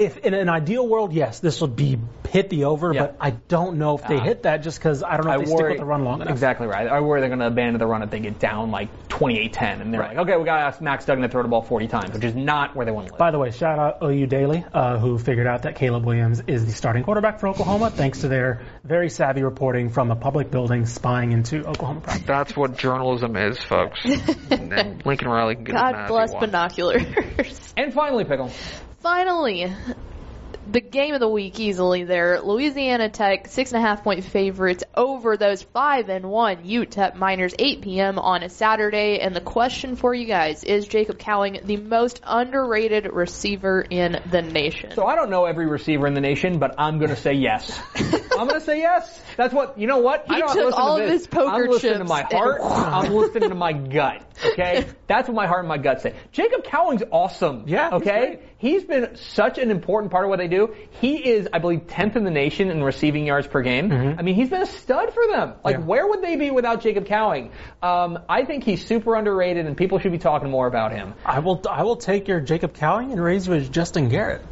[0.00, 1.98] If in an ideal world, yes, this would be
[2.28, 3.02] hit the over, Yeah.
[3.02, 5.40] but I don't know if they Uh, hit that just because I don't know if
[5.40, 6.30] they stick with the run long enough.
[6.30, 6.86] Exactly right.
[6.88, 9.92] I worry they're going to abandon the run if they get down like 28-10, and
[9.92, 10.16] they're Right.
[10.16, 12.24] like, okay, we got to ask Max Duggan to throw the ball 40 times, which
[12.24, 13.18] is not where they want to live.
[13.18, 16.64] By the way, shout out OU Daily, uh, who figured out that Caleb Williams is
[16.66, 20.86] the starting quarterback for Oklahoma thanks to their very savvy reporting from a public building
[20.86, 22.26] spying into Oklahoma practice.
[22.26, 24.04] That's what journalism is, folks.
[24.50, 27.02] and Lincoln Riley can get God bless binoculars.
[27.76, 28.50] and finally, Pickle.
[29.00, 29.72] Finally,
[30.70, 32.40] the game of the week easily there.
[32.42, 37.54] Louisiana Tech six and a half point favorites over those five and one UTEP Miners
[37.58, 38.18] 8 p.m.
[38.18, 39.20] on a Saturday.
[39.20, 44.42] And the question for you guys is Jacob Cowing the most underrated receiver in the
[44.42, 44.92] nation?
[44.94, 47.80] So I don't know every receiver in the nation, but I'm going to say yes.
[47.96, 49.22] I'm going to say yes.
[49.36, 50.26] That's what, you know what?
[50.28, 51.12] He I don't took listen to all of this.
[51.22, 52.60] his poker I'm listening to my heart.
[52.64, 54.22] I'm listening to my gut.
[54.44, 54.86] Okay?
[55.06, 56.14] That's what my heart and my gut say.
[56.32, 57.64] Jacob Cowing's awesome.
[57.66, 58.26] Yeah, Okay?
[58.26, 58.40] great.
[58.58, 60.74] He's been such an important part of what they do.
[61.00, 63.90] He is, I believe, 10th in the nation in receiving yards per game.
[63.90, 65.54] I mean, he's been a stud for them.
[65.64, 65.82] Like, Mm-hmm.
[65.82, 65.86] Yeah.
[65.86, 67.52] where would they be without Jacob Cowing?
[67.82, 71.14] Um, I think he's super underrated and people should be talking more about him.
[71.24, 74.42] I will I will take your Jacob Cowing and raise you as Justin Garrett.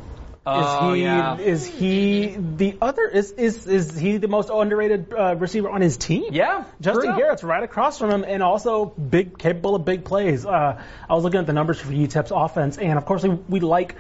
[0.51, 1.39] Oh, is he yeah.
[1.39, 5.97] is he the other is is is he the most underrated uh, receiver on his
[5.97, 6.25] team?
[6.33, 7.17] Yeah, Justin.
[7.17, 10.47] Garrett's right across from him, and also big capable of big plays.
[10.47, 13.61] Uh, I was looking at the numbers for UTEP's offense, and of course we, we
[13.61, 13.97] like.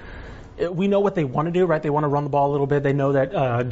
[0.59, 1.80] We know what they want to do, right?
[1.80, 2.82] They want to run the ball a little bit.
[2.82, 3.62] They know that uh,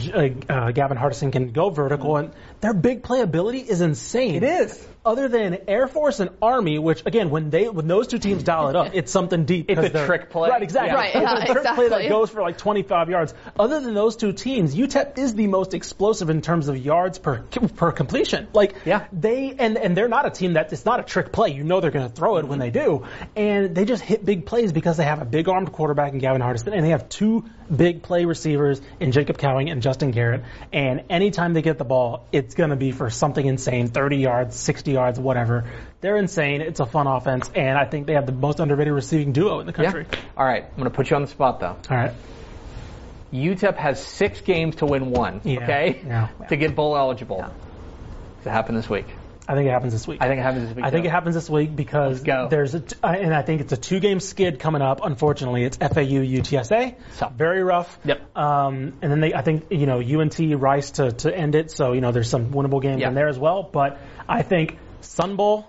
[0.48, 4.36] uh, Gavin Hardison can go vertical, and their big playability is insane.
[4.36, 4.88] It is.
[5.06, 8.68] Other than Air Force and Army, which again, when they when those two teams dial
[8.70, 9.70] it up, it's something deep.
[9.70, 10.50] It's 'cause a trick play.
[10.50, 10.94] Right, exactly.
[10.96, 13.32] Right, It's yeah, a trick play that goes for like 25 yards.
[13.56, 17.44] Other than those two teams, UTEP is the most explosive in terms of yards per
[17.76, 18.48] per completion.
[18.52, 19.04] Like Yeah.
[19.12, 21.50] they and and they're not a team that it's not a trick play.
[21.50, 23.04] You know they're going to throw it when they do,
[23.36, 26.42] and they just hit big plays because they have a big armed quarterback in Gavin
[26.42, 27.44] Hardison, and they have two
[27.74, 30.42] big play receivers in Jacob Cowing and Justin Garrett.
[30.72, 34.56] And anytime they get the ball, it's going to be for something insane, 30 yards,
[34.56, 35.64] 60 yards, whatever.
[36.00, 36.60] They're insane.
[36.60, 39.66] It's a fun offense, and I think they have the most underrated receiving duo in
[39.66, 40.06] the country.
[40.36, 41.76] All right, I'm going to put you on the spot though.
[41.90, 42.12] All right.
[43.32, 45.40] UTEP has six games to win one.
[45.44, 46.28] Yeah, Okay, yeah.
[46.48, 47.38] to get bowl eligible.
[47.38, 49.06] Does it happen this week?
[49.48, 50.18] I think it happens this week.
[50.20, 50.84] I think it happens this week.
[50.84, 53.76] I think it happens this week because there's a, t- and I think it's a
[53.76, 55.00] two-game skid coming up.
[55.04, 55.86] Unfortunately, it's FAU
[56.24, 56.96] UTSA.
[57.18, 57.32] Tough.
[57.34, 57.96] Very rough.
[58.04, 58.36] Yep.
[58.36, 61.70] Um, and then they, I think, you know, UNT Rice to, to end it.
[61.70, 63.08] So you know, there's some winnable games Yeah.
[63.08, 63.62] in there as well.
[63.62, 65.66] But I think Sun Bowl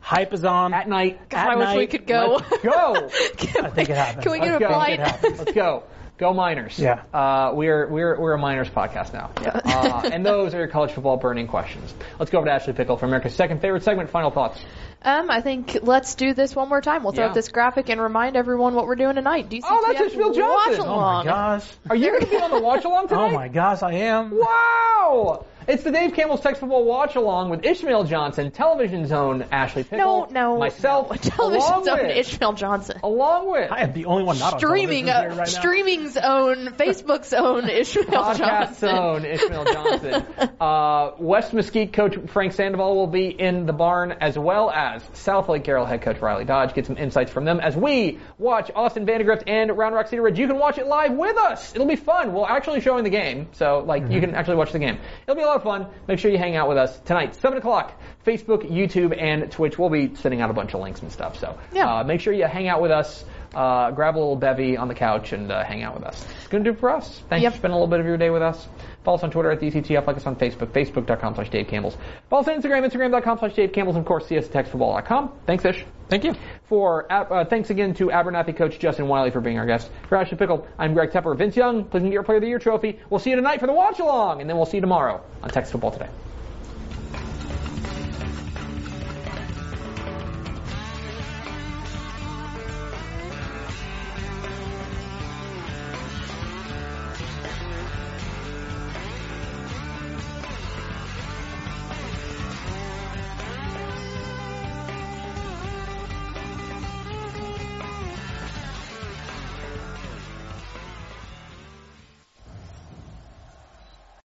[0.00, 1.18] hype is on at night.
[1.30, 2.40] At I wish we could go.
[2.50, 3.10] Let's go.
[3.38, 4.22] Can I think it happens.
[4.22, 4.68] Can we Let's get a go.
[4.68, 4.92] flight?
[5.00, 5.38] It happens.
[5.38, 5.84] Let's go.
[6.16, 6.78] Go Miners.
[6.78, 7.02] Yeah.
[7.12, 9.32] Uh, we're we're we're a Miners podcast now.
[9.36, 11.92] Uh, and those are your college football burning questions.
[12.20, 14.10] Let's go over to Ashley Pickle for America's second favorite segment.
[14.10, 14.60] Final thoughts.
[15.02, 17.02] Um, I think let's do this one more time.
[17.02, 17.28] We'll throw Yeah.
[17.30, 19.48] up this graphic and remind everyone what we're doing tonight.
[19.50, 20.86] DCTF Oh, that's Ishmael Johnson.
[20.86, 21.66] Watch Oh, Oh my gosh.
[21.90, 23.20] Are you going to be on the watch along tonight?
[23.24, 24.30] Oh my gosh, I am.
[24.38, 25.46] Wow!
[25.66, 29.88] It's the Dave Campbell's Texas Football Watch Along with Ishmael Johnson, Television Zone Ashley No,
[29.88, 30.58] Pickle, no.
[30.58, 31.16] myself, no.
[31.30, 33.00] Television zone with, Ishmael Johnson.
[33.02, 35.44] along with I am the only one not Streaming, on uh, here right now.
[35.44, 38.88] streaming's own, Facebook's own Ishmael podcast Johnson.
[38.90, 40.26] zone Ishmael Johnson.
[40.60, 45.64] uh, West Mesquite coach Frank Sandoval will be in the barn as well as Southlake
[45.64, 46.74] Carroll head coach Riley Dodge.
[46.74, 50.38] Get some insights from them as we watch Austin Vandegrift and Round Rock Cedar Ridge.
[50.38, 51.74] You can watch it live with us.
[51.74, 52.34] It'll be fun.
[52.34, 54.98] We'll actually showing the game, so like you can actually watch the game.
[55.22, 55.86] It'll be a lot of fun.
[56.08, 57.92] Make sure you hang out with us tonight, seven o'clock.
[58.26, 59.78] Facebook, YouTube, and Twitch.
[59.78, 61.38] We'll be sending out a bunch of links and stuff.
[61.38, 61.96] So Yeah.
[62.00, 63.24] uh, make sure you hang out with us.
[63.54, 66.26] Uh, grab a little bevy on the couch and uh, hang out with us.
[66.38, 67.22] It's going to do it for us.
[67.28, 67.52] Thanks Yep.
[67.52, 68.66] for spending a little bit of your day with us.
[69.04, 70.06] Follow us on Twitter at DCTF.
[70.06, 71.96] Like us on Facebook, facebook.com slash Dave Campbells.
[72.30, 73.96] Follow us on Instagram, instagram.com slash Dave Campbells.
[73.96, 75.32] And of course, see us at texasfootball.com.
[75.46, 75.84] Thanks, Ish.
[76.08, 76.34] Thank you.
[76.68, 79.90] For uh, thanks again to Abernathy coach Justin Wiley for being our guest.
[80.08, 81.36] For Ashley Pickle, I'm Greg Tepper.
[81.36, 82.98] Vince Young, please get your Player of the Year trophy.
[83.10, 85.50] We'll see you tonight for the watch along, and then we'll see you tomorrow on
[85.50, 86.08] Texas Football Today.